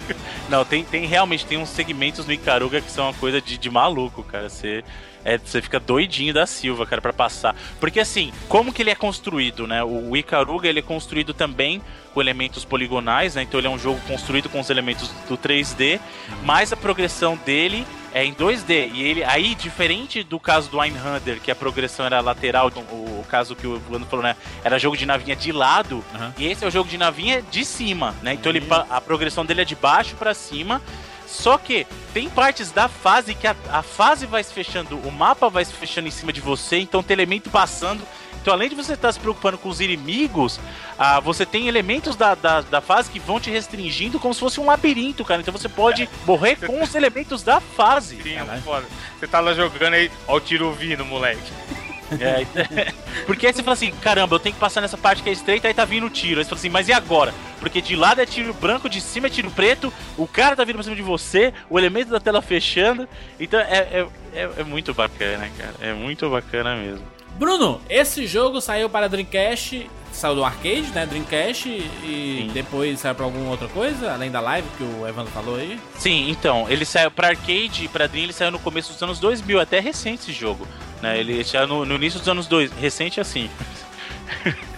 [0.50, 3.70] Não, tem, tem realmente tem uns segmentos no Icaruga que são uma coisa de, de
[3.70, 4.50] maluco, cara.
[4.50, 4.84] Você
[5.34, 7.56] é, você fica doidinho da Silva, cara, pra passar.
[7.80, 9.84] Porque assim, como que ele é construído, né?
[9.84, 11.82] O, o Icaruga ele é construído também
[12.14, 13.44] com elementos poligonais, né?
[13.44, 16.00] Então ele é um jogo construído com os elementos do 3D,
[16.44, 18.90] mas a progressão dele é em 2D.
[18.94, 23.26] E ele aí diferente do caso do Einhander, que a progressão era lateral, o, o
[23.30, 24.36] caso que o Bruno falou, né?
[24.64, 26.34] Era jogo de navinha de lado, Aham.
[26.38, 28.34] e esse é o jogo de navinha de cima, né?
[28.34, 30.82] Então ele, pa- a progressão dele é de baixo pra cima.
[31.30, 35.48] Só que tem partes da fase que a, a fase vai se fechando, o mapa
[35.48, 38.04] vai se fechando em cima de você, então tem elemento passando.
[38.42, 40.60] Então, além de você estar se preocupando com os inimigos,
[40.98, 44.60] ah, você tem elementos da, da, da fase que vão te restringindo como se fosse
[44.60, 45.42] um labirinto, cara.
[45.42, 48.22] Então você pode morrer com os elementos da fase.
[48.22, 48.38] Sim.
[49.20, 51.52] Você tá lá jogando aí, ó o tiro vindo, moleque.
[52.20, 52.94] É,
[53.26, 55.68] porque aí você fala assim, caramba, eu tenho que passar nessa parte que é estreita,
[55.68, 56.40] aí tá vindo o tiro.
[56.40, 57.34] Aí você fala assim, mas e agora?
[57.60, 60.76] Porque de lado é tiro branco, de cima é tiro preto, o cara tá vindo
[60.76, 63.08] pra cima de você, o elemento da tela fechando.
[63.40, 65.76] Então é, é, é, é muito bacana, cara.
[65.82, 67.06] É muito bacana mesmo.
[67.38, 71.06] Bruno, esse jogo saiu para Dreamcast, saiu do arcade, né?
[71.06, 72.52] Dreamcast e Sim.
[72.54, 75.80] depois saiu para alguma outra coisa, além da live que o Evandro falou aí.
[75.98, 79.20] Sim, então, ele saiu pra arcade e pra Dream, ele saiu no começo dos anos
[79.20, 80.68] 2000, até recente esse jogo.
[81.02, 81.20] Né?
[81.20, 83.50] Ele saiu no, no início dos anos 2000, recente assim.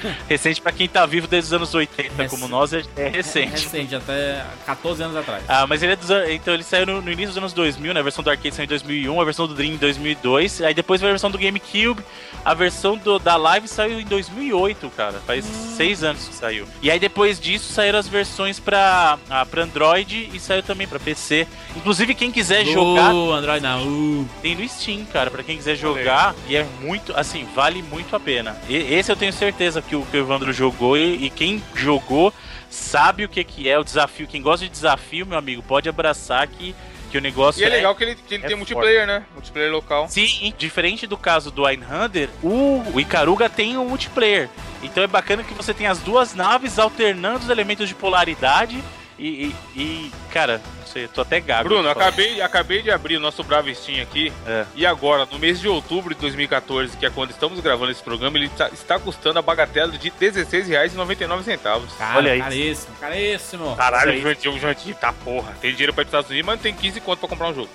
[0.28, 3.64] recente pra quem tá vivo desde os anos 80, como nós, é, é recente.
[3.64, 5.44] Recente, até 14 anos atrás.
[5.48, 8.00] Ah, mas ele é dos então ele saiu no, no início dos anos 2000, né?
[8.00, 11.00] A versão do arcade saiu em 2001, a versão do Dream em 2002, aí depois
[11.02, 12.02] veio a versão do GameCube,
[12.44, 16.68] a versão do- da Live saiu em 2008, cara, faz seis anos que saiu.
[16.82, 21.00] E aí depois disso saíram as versões pra, ah, pra Android e saiu também pra
[21.00, 21.48] PC.
[21.76, 23.84] Inclusive quem quiser jogar Uh, Android não.
[23.88, 24.30] Uh.
[24.42, 28.20] tem no Steam, cara, pra quem quiser jogar e é muito, assim, vale muito a
[28.20, 28.56] pena.
[28.68, 32.34] E- esse eu tenho certeza que o, que o Evandro jogou e, e quem jogou
[32.69, 34.25] sabe o que, que é o desafio.
[34.25, 36.73] Quem gosta de desafio, meu amigo, pode abraçar que,
[37.12, 38.73] que o negócio E é legal que ele, que ele é tem forte.
[38.73, 39.25] multiplayer, né?
[39.34, 40.08] Multiplayer local.
[40.08, 44.47] Sim, diferente do caso do Einhander, o, o Icaruga tem um multiplayer.
[44.82, 48.82] Então é bacana que você tem as duas naves alternando os elementos de polaridade
[49.19, 51.69] e, e- e, cara, sei, eu tô até gago.
[51.69, 54.32] Bruno, acabei, acabei de abrir o nosso Bravo Steam aqui.
[54.45, 54.65] É.
[54.75, 58.38] E agora, no mês de outubro de 2014, que é quando estamos gravando esse programa,
[58.38, 61.88] ele tá- está custando a bagatela de R$16,99.
[61.97, 62.43] Cara, Olha isso.
[62.43, 63.75] caríssimo, caríssimo.
[63.75, 65.54] Caralho, Isso o Jantinho, o Jantinho tá porra.
[65.62, 67.56] Tem dinheiro pra ir pros Estados Unidos, mas não tem 15 conto pra comprar um
[67.56, 67.69] jogo.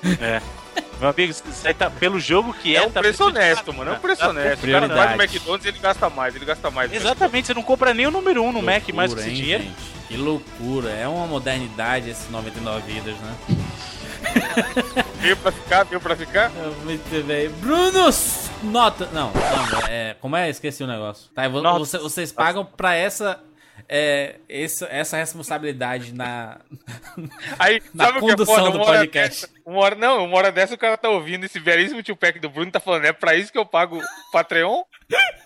[1.00, 3.90] Meu amigo, isso aí tá, pelo jogo que é, É um tá preço honesto, mano.
[3.90, 4.00] É um né?
[4.00, 4.66] preço Tá honesto.
[4.66, 5.22] O cara vai no.
[5.22, 6.92] McDonald's ele gasta mais, ele gasta mais.
[6.92, 9.28] Exatamente, você não compra nem o número 1 um no Mac mais com Loucura, esse
[9.30, 9.62] hein, dinheiro.
[9.64, 9.96] gente?
[10.08, 10.88] Que loucura.
[10.90, 13.36] É uma modernidade esses 99 vidas, né?
[15.20, 16.50] Veio pra ficar, veio pra ficar.
[16.84, 17.48] Muito bem.
[17.50, 19.08] Bruno, s- nota.
[19.12, 20.14] Não, não, é.
[20.20, 20.48] Como é?
[20.50, 21.28] Esqueci o negócio.
[21.34, 21.78] Tá, vo- Nota.
[21.78, 23.38] você- vocês pagam pra essa.
[23.88, 26.58] É, essa, essa responsabilidade na.
[27.58, 28.70] Aí, Na sabe o que é condução foda?
[28.70, 29.42] do Uma hora podcast.
[29.42, 32.38] dessa- uma hora, não, uma hora dessa o cara tá ouvindo esse belíssimo tio Pack
[32.38, 34.82] do Bruno e tá falando, é pra isso que eu pago o Patreon?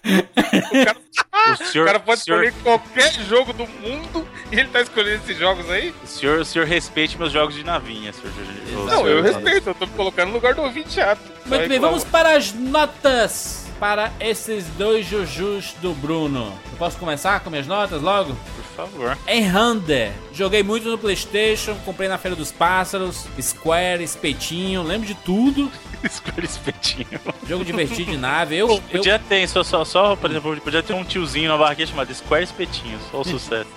[0.04, 0.98] o, cara,
[1.50, 4.80] O o senhor, cara pode o senhor, escolher qualquer jogo do mundo e ele tá
[4.82, 5.94] escolhendo esses jogos aí?
[6.02, 8.32] o senhor, o senhor respeite meus jogos de navinha, senhor.
[8.32, 11.20] o Não, senhor- eu respeito, eu tô me colocando no lugar do ouvinte chato.
[11.46, 16.52] Muito bem, vamos para as notas para esses dois Jujus do Bruno.
[16.70, 18.36] Eu posso começar com minhas notas logo?
[18.54, 19.18] Por favor.
[19.26, 20.12] Enhander.
[20.34, 25.72] Joguei muito no PlayStation, comprei na Feira dos Pássaros, Square, Espetinho, lembro de tudo.
[26.04, 27.20] Escolha espetinho.
[27.46, 28.56] Jogo divertido de nave.
[28.56, 31.86] Eu, eu Podia ter, só, só, só, por exemplo, podia ter um tiozinho na barraquinha
[31.86, 33.02] chamado Square Espetinhos.
[33.10, 33.68] Só o sucesso.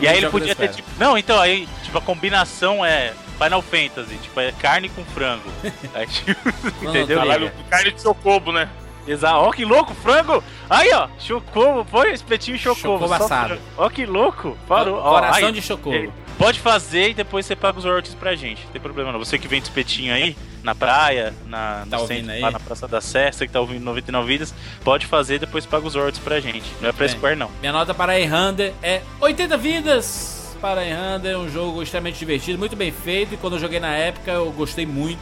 [0.00, 0.76] E aí ele podia ter, Square.
[0.76, 0.88] tipo.
[0.98, 5.48] Não, então, aí, tipo, a combinação é Final Fantasy, tipo, é carne com frango.
[5.94, 6.48] Aí, tipo,
[6.80, 7.18] entendeu?
[7.18, 8.68] Caralho, carne de chocobo, né?
[9.06, 9.36] Exato.
[9.36, 10.42] Ó, que louco, frango!
[10.70, 12.98] Aí, ó, chocobo, foi espetinho chocobo.
[13.00, 13.58] Chocobo assado.
[13.76, 14.98] Ó, que louco, parou.
[14.98, 15.94] Ó, Coração aí, de chocobo.
[15.96, 18.64] é, Pode fazer e depois você paga os royalties pra gente.
[18.64, 19.18] Não tem problema não.
[19.18, 22.40] Você que vende espetinho aí, na praia, na, Tá centro, aí?
[22.40, 25.86] na Praça da Sé, você que tá ouvindo 99 vidas, pode fazer e depois paga
[25.86, 26.64] os royalties pra gente.
[26.80, 27.14] Não é pra Bem.
[27.16, 27.50] Square, não.
[27.60, 32.90] Minha nota para Enhander é 80 vidas para Enhander, um jogo extremamente divertido, muito bem
[32.92, 33.34] feito.
[33.34, 35.20] E quando eu joguei na época, eu gostei muito.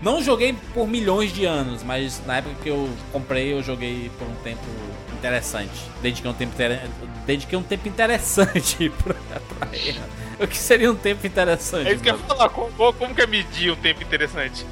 [0.00, 4.28] Não joguei por milhões de anos, mas na época que eu comprei, eu joguei por
[4.28, 4.64] um tempo
[5.12, 5.90] interessante.
[6.00, 6.80] Dediquei um tempo, inter...
[7.26, 10.28] Dediquei um tempo interessante pra, pra Enhander.
[10.40, 11.88] O que seria um tempo interessante?
[11.88, 14.64] É isso que eu ia falar, como, como que é medir um tempo interessante?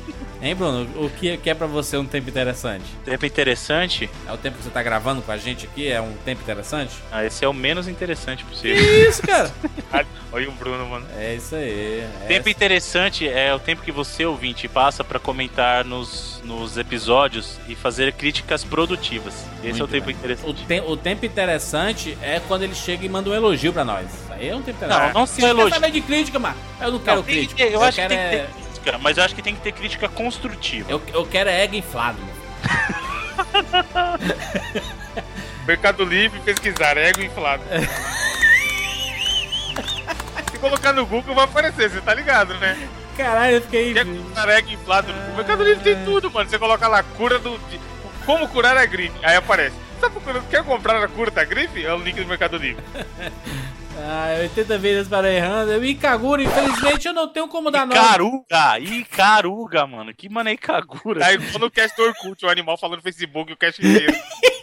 [0.43, 0.87] Hein, Bruno?
[1.05, 2.85] O que que é pra você um tempo interessante?
[3.05, 5.89] Tempo interessante, É o tempo que você tá gravando com a gente aqui?
[5.89, 6.93] É um tempo interessante?
[7.11, 9.09] ah, esse é o menos interessante Que possível.
[9.09, 9.51] isso, cara?
[10.33, 11.07] Olha o Bruno, mano.
[11.17, 12.01] É isso aí.
[12.23, 17.59] É Tempo interessante é o tempo que você, ouvinte, passa pra comentar nos, nos episódios
[17.69, 19.47] e fazer críticas produtivas.
[19.65, 20.15] Esse é o Muito tempo bem.
[20.17, 20.49] interessante.
[20.51, 24.07] O, te- o tempo interessante é quando ele chega e manda um elogio pra nós.
[24.31, 25.15] Aí é um tempo interessante.
[25.15, 25.71] Não, não quer elogio.
[25.75, 26.57] saber de crítica, mano?
[26.81, 27.57] Eu não quero Não, que crítica.
[27.65, 28.49] ter- eu, acho que tem que é...
[28.87, 30.91] crítica, mas eu acho que tem que ter crítica construtiva.
[30.91, 32.19] eu, eu quero é ego inflado.
[35.67, 37.63] Mercado Livre, pesquisar, ego inflado.
[40.51, 42.89] Se colocar no Google vai aparecer, você tá ligado, né?
[43.17, 43.93] Caralho, eu fiquei.
[43.93, 45.13] Quer curar ego inflado?
[45.33, 46.49] O Mercado Livre tem tudo, mano.
[46.49, 47.59] Você coloca lá, cura do.
[48.25, 49.19] como curar a gripe?
[49.23, 49.75] Aí aparece.
[49.95, 51.85] Você tá procurando, quer comprar a cura da gripe?
[51.85, 52.83] É o link do Mercado Livre.
[53.99, 55.73] Ah, 80 vezes para errando.
[55.73, 57.99] Eu Ikagura, infelizmente eu não tenho como dar nota.
[57.99, 60.15] Icaruga, Icaruga, mano.
[60.15, 61.25] Que mano é Ikagura?
[61.25, 64.15] Aí quando o cast do Orkut, o animal falando no Facebook, o cast inteiro.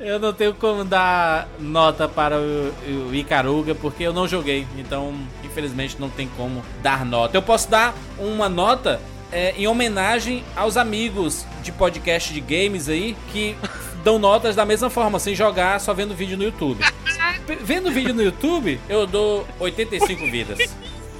[0.00, 4.66] Eu não tenho como dar nota para o, o Icaruga porque eu não joguei.
[4.76, 7.36] Então, infelizmente, não tem como dar nota.
[7.36, 9.00] Eu posso dar uma nota
[9.32, 13.56] é, em homenagem aos amigos de podcast de games aí que
[14.04, 16.84] dão notas da mesma forma, sem jogar, só vendo vídeo no YouTube.
[17.60, 20.58] Vendo vídeo no YouTube, eu dou 85 vidas.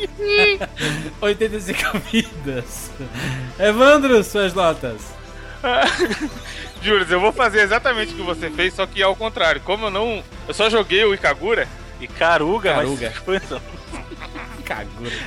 [1.20, 2.91] 85 vidas.
[3.59, 5.03] Evandro, suas notas.
[6.80, 9.61] Júlio, eu vou fazer exatamente o que você fez, só que ao contrário.
[9.61, 10.22] Como eu não.
[10.49, 11.68] Eu só joguei o Ikagura,
[12.01, 13.12] Icaruga, Icaruga.
[13.26, 13.43] mas...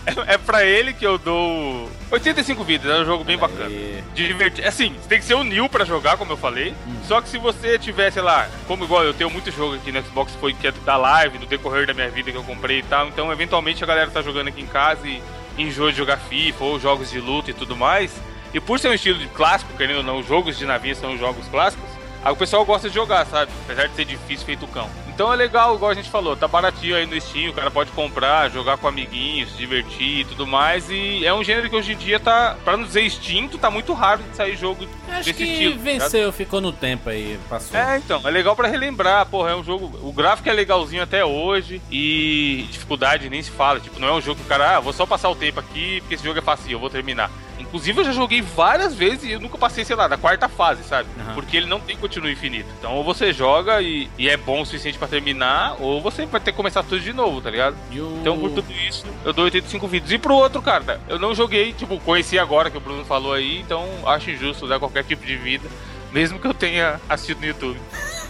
[0.05, 2.91] É, é pra ele que eu dou 85 vidas.
[2.91, 3.69] É um jogo bem bacana.
[4.13, 4.67] Divertido.
[4.67, 6.73] Assim, você tem que ser o Nil pra jogar, como eu falei.
[7.07, 10.01] Só que se você tiver, sei lá, como igual eu tenho muito jogo aqui no
[10.03, 12.83] Xbox foi que é da live, no decorrer da minha vida que eu comprei e
[12.83, 13.07] tal.
[13.07, 15.21] Então, eventualmente a galera tá jogando aqui em casa e
[15.57, 18.13] enjoa de jogar FIFA ou jogos de luta e tudo mais.
[18.53, 21.17] E por ser um estilo de clássico, querendo ou não, os jogos de navinha são
[21.17, 21.89] jogos clássicos.
[22.23, 23.51] Aí o pessoal gosta de jogar, sabe?
[23.65, 24.89] Apesar de ser difícil feito cão.
[25.17, 27.89] Então é legal, igual a gente falou, tá baratinho aí no Steam, o cara pode
[27.89, 30.91] comprar, jogar com amiguinhos, se divertir e tudo mais.
[30.91, 33.93] E é um gênero que hoje em dia tá, pra não dizer extinto, tá muito
[33.93, 35.73] raro de sair jogo Acho desse que estilo.
[35.73, 37.75] tá venceu, ficou no tempo aí, passou.
[37.75, 39.91] É, então, é legal pra relembrar, porra, é um jogo.
[40.07, 43.79] O gráfico é legalzinho até hoje e dificuldade nem se fala.
[43.79, 45.99] Tipo, não é um jogo que o cara, ah, vou só passar o tempo aqui
[46.01, 47.31] porque esse jogo é fácil, eu vou terminar.
[47.67, 50.83] Inclusive, eu já joguei várias vezes e eu nunca passei, sei lá, da quarta fase,
[50.83, 51.09] sabe?
[51.19, 51.33] Aham.
[51.33, 52.69] Porque ele não tem continuo infinito.
[52.79, 56.39] Então, ou você joga e, e é bom o suficiente pra terminar, ou você vai
[56.39, 57.75] ter que começar tudo de novo, tá ligado?
[57.91, 57.97] E.
[57.97, 60.11] Então, por tudo isso, eu dou 85 vídeos.
[60.11, 63.59] E pro outro, cara, eu não joguei, tipo, conheci agora que o Bruno falou aí,
[63.59, 65.67] então acho injusto dar qualquer tipo de vida,
[66.11, 67.79] mesmo que eu tenha assistido no YouTube.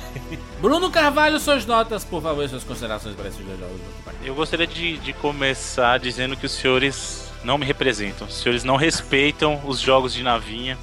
[0.59, 3.79] Bruno Carvalho, suas notas, por favor, suas considerações para esses dois jogos.
[4.23, 8.27] Eu gostaria de, de começar dizendo que os senhores não me representam.
[8.27, 10.77] Os senhores não respeitam os jogos de navinha.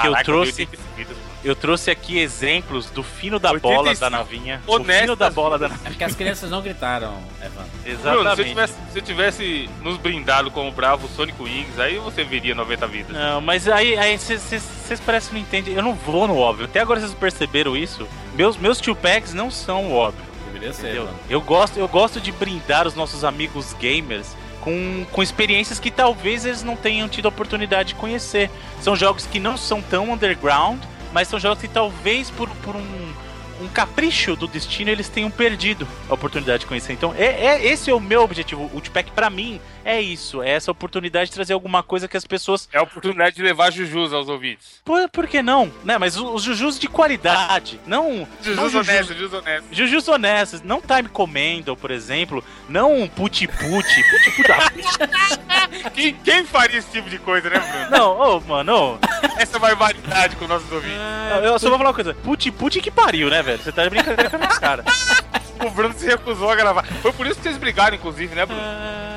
[0.00, 1.18] Que eu Caraca, trouxe, 85 vídeos.
[1.42, 4.62] eu trouxe aqui exemplos do fino da 85 bola da navinha.
[4.64, 5.00] O honestas.
[5.00, 5.88] fino da bola da navinha.
[5.88, 7.54] É porque as crianças não gritaram, Evandro.
[7.58, 8.48] Bruno, se eu, Exatamente.
[8.50, 12.86] tivesse, se eu tivesse nos brindado com o bravo Sonic Wings, aí você veria 90
[12.86, 13.16] vidas.
[13.16, 15.74] Não, mas aí vocês parecem que não entendem.
[15.74, 16.66] Eu não vou no óbvio.
[16.66, 18.06] Até agora vocês perceberam isso.
[18.34, 20.24] Meus, meus two packs não são o óbvio.
[20.46, 21.18] Deveria ser, mano.
[21.28, 24.36] Eu gosto, eu gosto de brindar os nossos amigos gamers
[24.68, 28.50] com, com experiências que talvez eles não tenham tido a oportunidade de conhecer.
[28.82, 33.12] São jogos que não são tão underground, mas são jogos que talvez por, por um,
[33.62, 36.92] um capricho do destino eles tenham perdido a oportunidade de conhecer.
[36.92, 38.64] Então, é, é- esse é o meu objetivo.
[38.64, 39.58] O Ultipack, pra mim,
[39.88, 40.42] é isso.
[40.42, 42.68] É essa oportunidade de trazer alguma coisa que as pessoas.
[42.72, 44.82] É a oportunidade de levar jujus aos ouvintes.
[44.84, 45.72] Por, por que não?
[45.82, 45.96] Né?
[45.96, 47.80] Mas os, jujus de qualidade.
[47.86, 48.18] Não.
[48.18, 49.76] não Jujus honestos, jujus honestos.
[49.76, 54.52] Jujus honestos, não Time Commando, por exemplo, não Puti Puti, Puti Puti.
[54.52, 57.90] ah, Quem, quem faria esse tipo de coisa, né, Bruno?
[57.90, 58.98] Não, ô, mano, ô,
[59.38, 60.98] Essa barbaridade com nossos ouvintes.
[61.42, 62.14] eu só vou falar uma coisa.
[62.14, 63.58] Puti Puti que pariu, né, velho?
[63.62, 64.84] Você tá de brincadeira com a minha cara.
[65.64, 66.84] O Bruno se recusou a gravar.
[67.02, 68.62] Foi por isso que vocês brigaram, inclusive, né, Bruno?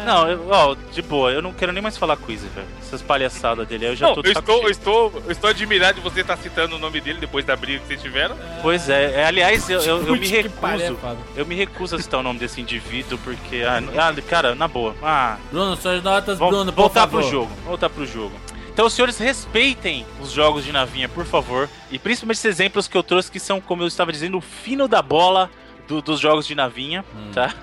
[0.05, 0.60] Não, eu, ó,
[0.91, 2.67] de boa, eu não quero nem mais falar com o Izzy, velho.
[2.81, 5.95] Essas palhaçadas dele aí, eu já Não, tô eu estou, eu, estou, eu estou admirado
[5.95, 8.35] de você estar citando o nome dele depois da briga que vocês tiveram.
[8.61, 10.97] Pois é, é, aliás, eu, eu, eu me recuso.
[11.35, 13.63] Eu me recuso a citar o nome desse indivíduo, porque.
[13.63, 14.95] Ah, ah, cara, na boa.
[15.01, 17.21] Ah, Bruno, suas notas, Vamos Bruno, por voltar favor.
[17.21, 17.51] pro jogo.
[17.65, 18.33] Voltar pro jogo.
[18.73, 21.69] Então, os senhores respeitem os jogos de navinha, por favor.
[21.91, 24.87] E principalmente esses exemplos que eu trouxe, que são, como eu estava dizendo, o fino
[24.87, 25.49] da bola
[25.89, 27.03] do- dos jogos de navinha,
[27.33, 27.53] tá?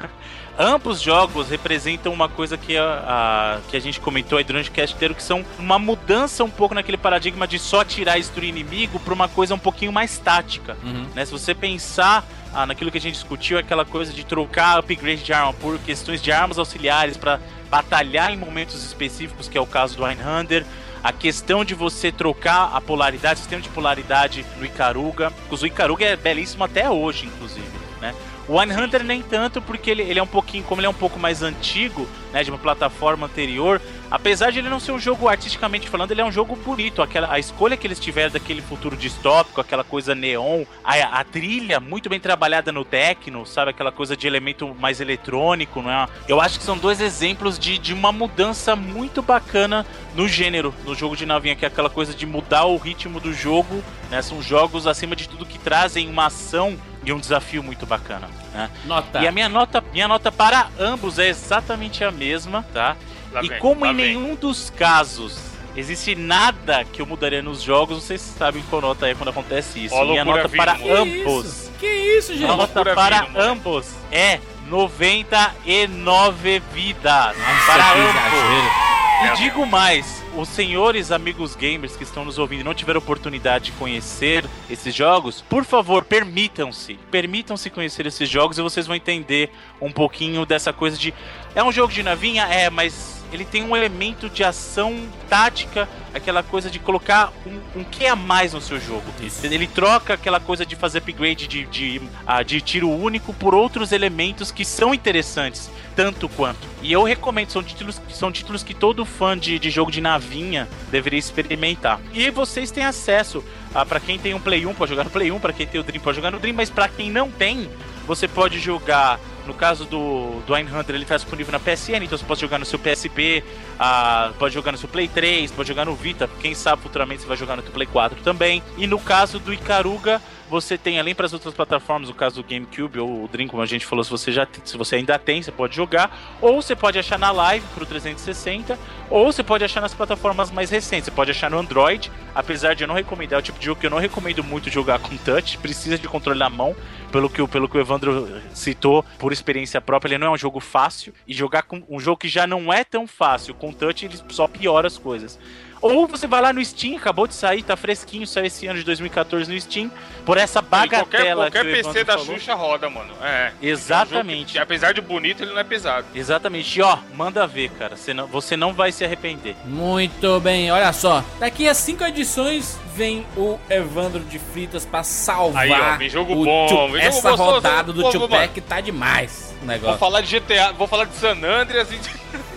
[0.60, 4.72] Ambos jogos representam uma coisa que a, a- que a gente comentou aí durante o
[4.72, 8.48] cast inteiro, que são uma mudança um pouco naquele paradigma de só tirar e destruir
[8.48, 10.76] inimigo para uma coisa um pouquinho mais tática.
[10.82, 11.06] Uhum.
[11.14, 11.24] Né?
[11.24, 15.32] Se você pensar ah, naquilo que a gente discutiu, aquela coisa de trocar upgrade de
[15.32, 17.38] arma por questões de armas auxiliares para
[17.70, 20.66] batalhar em momentos específicos, que é o caso do Einhander.
[21.04, 25.32] A questão de você trocar a polaridade, sistema de polaridade no Ikaruga.
[25.48, 27.68] O Ikaruga é belíssimo até hoje, inclusive.
[28.00, 28.12] Né?
[28.48, 31.18] O Einhander nem tanto, porque ele, ele é um pouquinho, como ele é um pouco
[31.18, 33.80] mais antigo, né, de uma plataforma anterior,
[34.10, 37.02] apesar de ele não ser um jogo artisticamente falando, ele é um jogo bonito.
[37.02, 41.78] Aquela, a escolha que eles tiveram daquele futuro distópico, aquela coisa neon, a, a trilha
[41.78, 43.70] muito bem trabalhada no techno, sabe?
[43.70, 46.08] Aquela coisa de elemento mais eletrônico, não é?
[46.26, 49.84] Eu acho que são dois exemplos de, de uma mudança muito bacana
[50.14, 53.32] no gênero, no jogo de navinha, que é aquela coisa de mudar o ritmo do
[53.32, 54.22] jogo, né?
[54.22, 56.78] São jogos, acima de tudo, que trazem uma ação
[57.10, 58.70] e um desafio muito bacana, né?
[58.84, 59.20] Nota.
[59.20, 62.96] E a minha nota, minha nota para ambos é exatamente a mesma, tá?
[63.32, 64.06] Lá e vem, como em vem.
[64.06, 65.38] nenhum dos casos
[65.76, 69.94] existe nada que eu mudaria nos jogos, vocês sabem qual nota é quando acontece isso.
[69.94, 70.84] Ó a minha nota vindo, para mano.
[70.84, 71.46] Que ambos.
[71.46, 71.72] isso?
[71.78, 72.50] Que isso, gente?
[72.50, 77.36] A nota para vindo, ambos é 99 vidas.
[77.36, 78.88] Nossa, para exagero.
[79.24, 83.66] E digo mais, os senhores amigos gamers que estão nos ouvindo e não tiveram oportunidade
[83.66, 86.94] de conhecer esses jogos, por favor, permitam-se.
[87.10, 89.50] Permitam-se conhecer esses jogos e vocês vão entender
[89.80, 91.12] um pouquinho dessa coisa de.
[91.52, 92.44] É um jogo de navinha?
[92.44, 97.84] É, mas ele tem um elemento de ação tática, aquela coisa de colocar um, um
[97.84, 99.04] que a mais no seu jogo.
[99.20, 99.44] Isso.
[99.44, 103.92] Ele troca aquela coisa de fazer upgrade de, de, ah, de tiro único por outros
[103.92, 106.66] elementos que são interessantes, tanto quanto.
[106.82, 110.68] E eu recomendo, são títulos, são títulos que todo fã de, de jogo de navinha
[110.90, 112.00] deveria experimentar.
[112.12, 115.30] E vocês têm acesso, ah, para quem tem um Play 1 pode jogar no Play
[115.30, 117.68] 1, para quem tem o Dream pode jogar no Dream, mas para quem não tem,
[118.06, 119.20] você pode jogar.
[119.48, 122.66] No caso do, do Einhunter, ele está disponível na PSN, então você pode jogar no
[122.66, 123.42] seu PSP,
[123.78, 127.28] ah, pode jogar no seu Play 3, pode jogar no Vita, quem sabe futuramente você
[127.28, 128.62] vai jogar no seu Play 4 também.
[128.76, 132.48] E no caso do Ikaruga, você tem além para as outras plataformas, o caso do
[132.48, 135.42] GameCube ou o Dream, como a gente falou, se você já se você ainda tem,
[135.42, 138.78] você pode jogar, ou você pode achar na Live pro 360,
[139.10, 141.06] ou você pode achar nas plataformas mais recentes.
[141.06, 143.80] Você pode achar no Android, apesar de eu não recomendar é o tipo de jogo
[143.80, 146.74] que eu não recomendo muito jogar com touch, precisa de controle na mão,
[147.12, 150.36] pelo que, o- pelo que o Evandro citou, por experiência própria, ele não é um
[150.38, 154.04] jogo fácil, e jogar com um jogo que já não é tão fácil com touch,
[154.04, 155.38] ele só piora as coisas.
[155.80, 158.84] Ou você vai lá no Steam, acabou de sair, tá fresquinho, saiu esse ano de
[158.84, 159.90] 2014 no Steam,
[160.26, 162.34] por essa E bagatela qualquer qualquer que o PC da falou.
[162.34, 163.12] Xuxa roda, mano.
[163.22, 163.52] É.
[163.62, 164.56] Exatamente.
[164.56, 166.06] É um que, apesar de bonito, ele não é pesado.
[166.14, 166.78] Exatamente.
[166.78, 167.96] E ó, manda ver, cara.
[167.96, 169.54] Você não, você não vai se arrepender.
[169.64, 171.22] Muito bem, olha só.
[171.38, 176.32] Daqui a cinco edições vem o Evandro de Fritas pra salvar Aí, ó, vem jogo
[176.32, 178.28] o bom, Tio- vem jogo Essa gostoso, rodada do jogo Tio.
[178.28, 179.98] Pack tá demais o Vou negócio.
[179.98, 181.98] falar de GTA, vou falar de San Andreas e.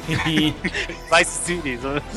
[1.09, 1.59] Vai se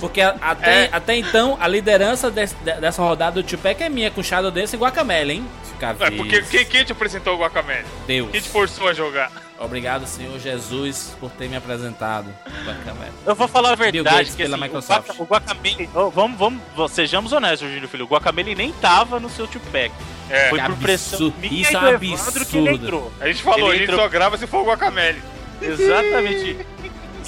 [0.00, 0.88] Porque a- até, É.
[0.92, 4.50] até então, a liderança des- de- dessa rodada do Tio Pack é minha, com Shadow
[4.50, 5.46] Dance e Guacamele, hein?
[5.64, 7.84] Fica É, porque quem, quem te apresentou o Guacamele?
[8.06, 8.30] Deus.
[8.30, 9.30] Quem te forçou a jogar?
[9.58, 12.28] Obrigado, Senhor Jesus, por ter me apresentado.
[12.64, 13.12] Guacamele.
[13.24, 15.10] Eu vou falar a verdade, Gates que pela assim, Microsoft.
[15.10, 15.90] O, Guaca, o Guacamele.
[15.94, 18.04] oh, vamos, vamos, sejamos honestos, Júlio Filho.
[18.04, 19.92] O Guacamele nem tava no seu Tupac.
[20.30, 20.48] É.
[20.48, 21.34] Foi Que por pressão absurdo.
[21.40, 22.84] minha Isso e é do um Evandro que ele absurdo.
[22.86, 23.12] entrou.
[23.20, 25.22] A gente falou, Ele a gente entrou- só grava se for o Guacamele.
[25.62, 26.58] Exatamente.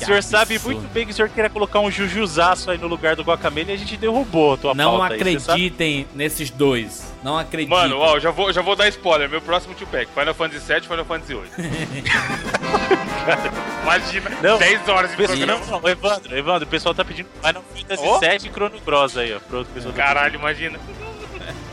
[0.03, 3.17] O senhor sabe muito bem que o senhor queria colocar um jujuzaço aí no lugar
[3.17, 7.13] do Guacamele e a gente derrubou a tua Não pauta aí, acreditem nesses dois.
[7.23, 7.77] Não acreditem.
[7.77, 9.29] Mano, ó, já vou, já vou dar spoiler.
[9.29, 12.05] Meu próximo two-pack, Final Fantasy VII Final Fantasy VIII.
[13.83, 15.67] Imagina, Não, 10 horas de Pessoal, programa.
[15.67, 18.19] não, não, Evandro, Evandro, o pessoal tá pedindo Final Fantasy Ó.
[18.19, 19.41] VII e Chrono Cross aí, ó.
[19.41, 20.79] Pronto, o pessoal tá Caralho, imagina.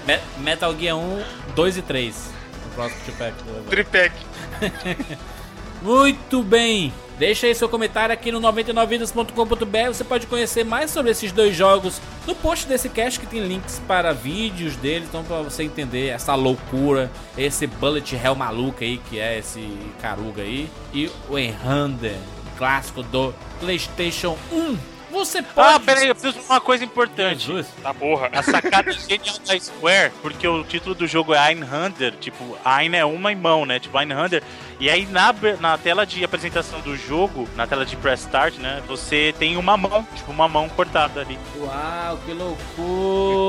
[0.08, 1.24] Me- Metal Gear 1,
[1.56, 2.32] 2 e 3.
[2.66, 3.34] O próximo two-pack.
[3.70, 4.16] Tripec.
[5.82, 6.94] Muito bem.
[7.18, 9.88] Deixa aí seu comentário aqui no 99vidas.com.br.
[9.88, 13.82] Você pode conhecer mais sobre esses dois jogos no post desse cast que tem links
[13.88, 19.20] para vídeos deles, então para você entender essa loucura, esse bullet hell maluco aí que
[19.20, 22.18] é esse caruga aí e o Enhander,
[22.58, 24.93] clássico do PlayStation 1.
[25.14, 27.46] Você pode Ah, peraí, eu preciso de uma coisa importante.
[27.46, 27.68] Jesus.
[27.82, 28.30] Tá porra.
[28.34, 33.06] A sacada genial da Square, porque o título do jogo é Einhander, tipo, Ein é
[33.06, 33.80] uma em mão, né?
[33.80, 34.42] Tipo, Einhander.
[34.80, 38.82] E aí na, na tela de apresentação do jogo, na tela de press start, né?
[38.88, 41.38] Você tem uma mão, tipo, uma mão cortada ali.
[41.58, 42.34] Uau, que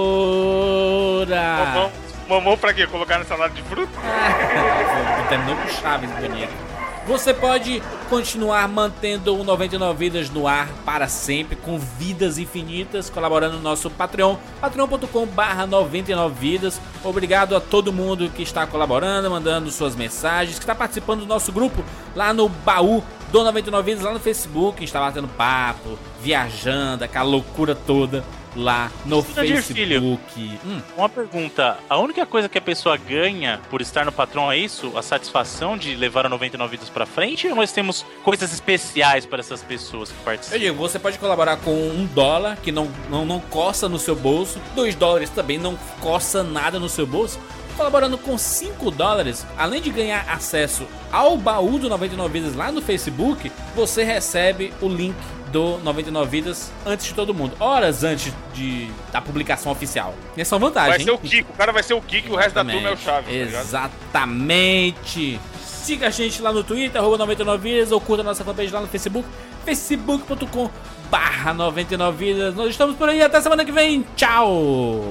[0.05, 1.65] loucura!
[1.65, 1.93] Mamão,
[2.29, 2.87] mamão pra quê?
[2.87, 3.93] Colocar na salada de fruta?
[5.31, 6.74] Terminou com chaves bonito.
[7.07, 13.57] Você pode continuar mantendo o 99 Vidas no ar para sempre, com vidas infinitas, colaborando
[13.57, 16.81] no nosso Patreon, patreon.com barra 99 Vidas.
[17.05, 21.53] Obrigado a todo mundo que está colaborando, mandando suas mensagens, que está participando do nosso
[21.53, 21.85] grupo
[22.17, 27.75] lá no baú do 99 Vidas, lá no Facebook, está batendo papo, viajando, aquela loucura
[27.75, 28.25] toda
[28.57, 30.59] lá no Cidadinho Facebook.
[30.65, 34.57] Hum, Uma pergunta: a única coisa que a pessoa ganha por estar no patrão é
[34.59, 34.93] isso?
[34.97, 37.47] A satisfação de levar a 99 vidas pra frente?
[37.49, 40.59] Ou nós temos coisas especiais para essas pessoas que Eu participam?
[40.59, 44.59] digo, você pode colaborar com um dólar, que não, não, não coça no seu bolso.
[44.75, 47.39] Dois dólares também não coça nada no seu bolso.
[47.77, 52.81] Colaborando com 5 dólares, além de ganhar acesso ao baú do 99 Vidas lá no
[52.81, 55.17] Facebook, você recebe o link
[55.55, 57.57] do 99 Vidas antes de todo mundo.
[57.61, 60.13] Horas antes de, da publicação oficial.
[60.37, 60.91] Essa é uma vantagem.
[60.91, 61.05] Vai hein?
[61.05, 61.53] ser o Kiko.
[61.53, 63.61] O cara vai ser o Kiko e o resto da turma é o Chaves, tá?
[63.61, 65.41] Exatamente.
[65.65, 68.81] Siga a gente lá no Twitter, arroba 99 vidas, ou curta a nossa fanpage lá
[68.81, 69.29] no Facebook,
[69.65, 70.69] facebook.com
[71.09, 72.55] barra 99 vidas.
[72.57, 74.05] Nós estamos por aí, até semana que vem.
[74.17, 75.05] Tchau!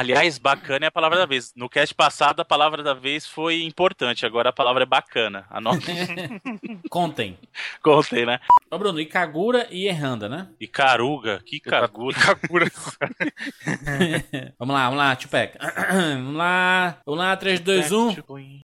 [0.00, 1.52] Aliás, bacana é a palavra da vez.
[1.54, 4.24] No cast passado, a palavra da vez foi importante.
[4.24, 5.44] Agora a palavra é bacana.
[5.50, 6.40] Anotem.
[6.88, 7.38] Contem.
[7.82, 8.40] Contei, né?
[8.70, 10.48] Ô, Bruno, e Kagura e Erranda, né?
[10.58, 11.42] E caruga.
[11.44, 12.16] Que cagura.
[12.18, 12.64] Kakura.
[14.58, 15.58] vamos lá, vamos lá, Tupac.
[16.16, 16.98] vamos lá.
[17.04, 18.16] Vamos lá, 3, 2, 1.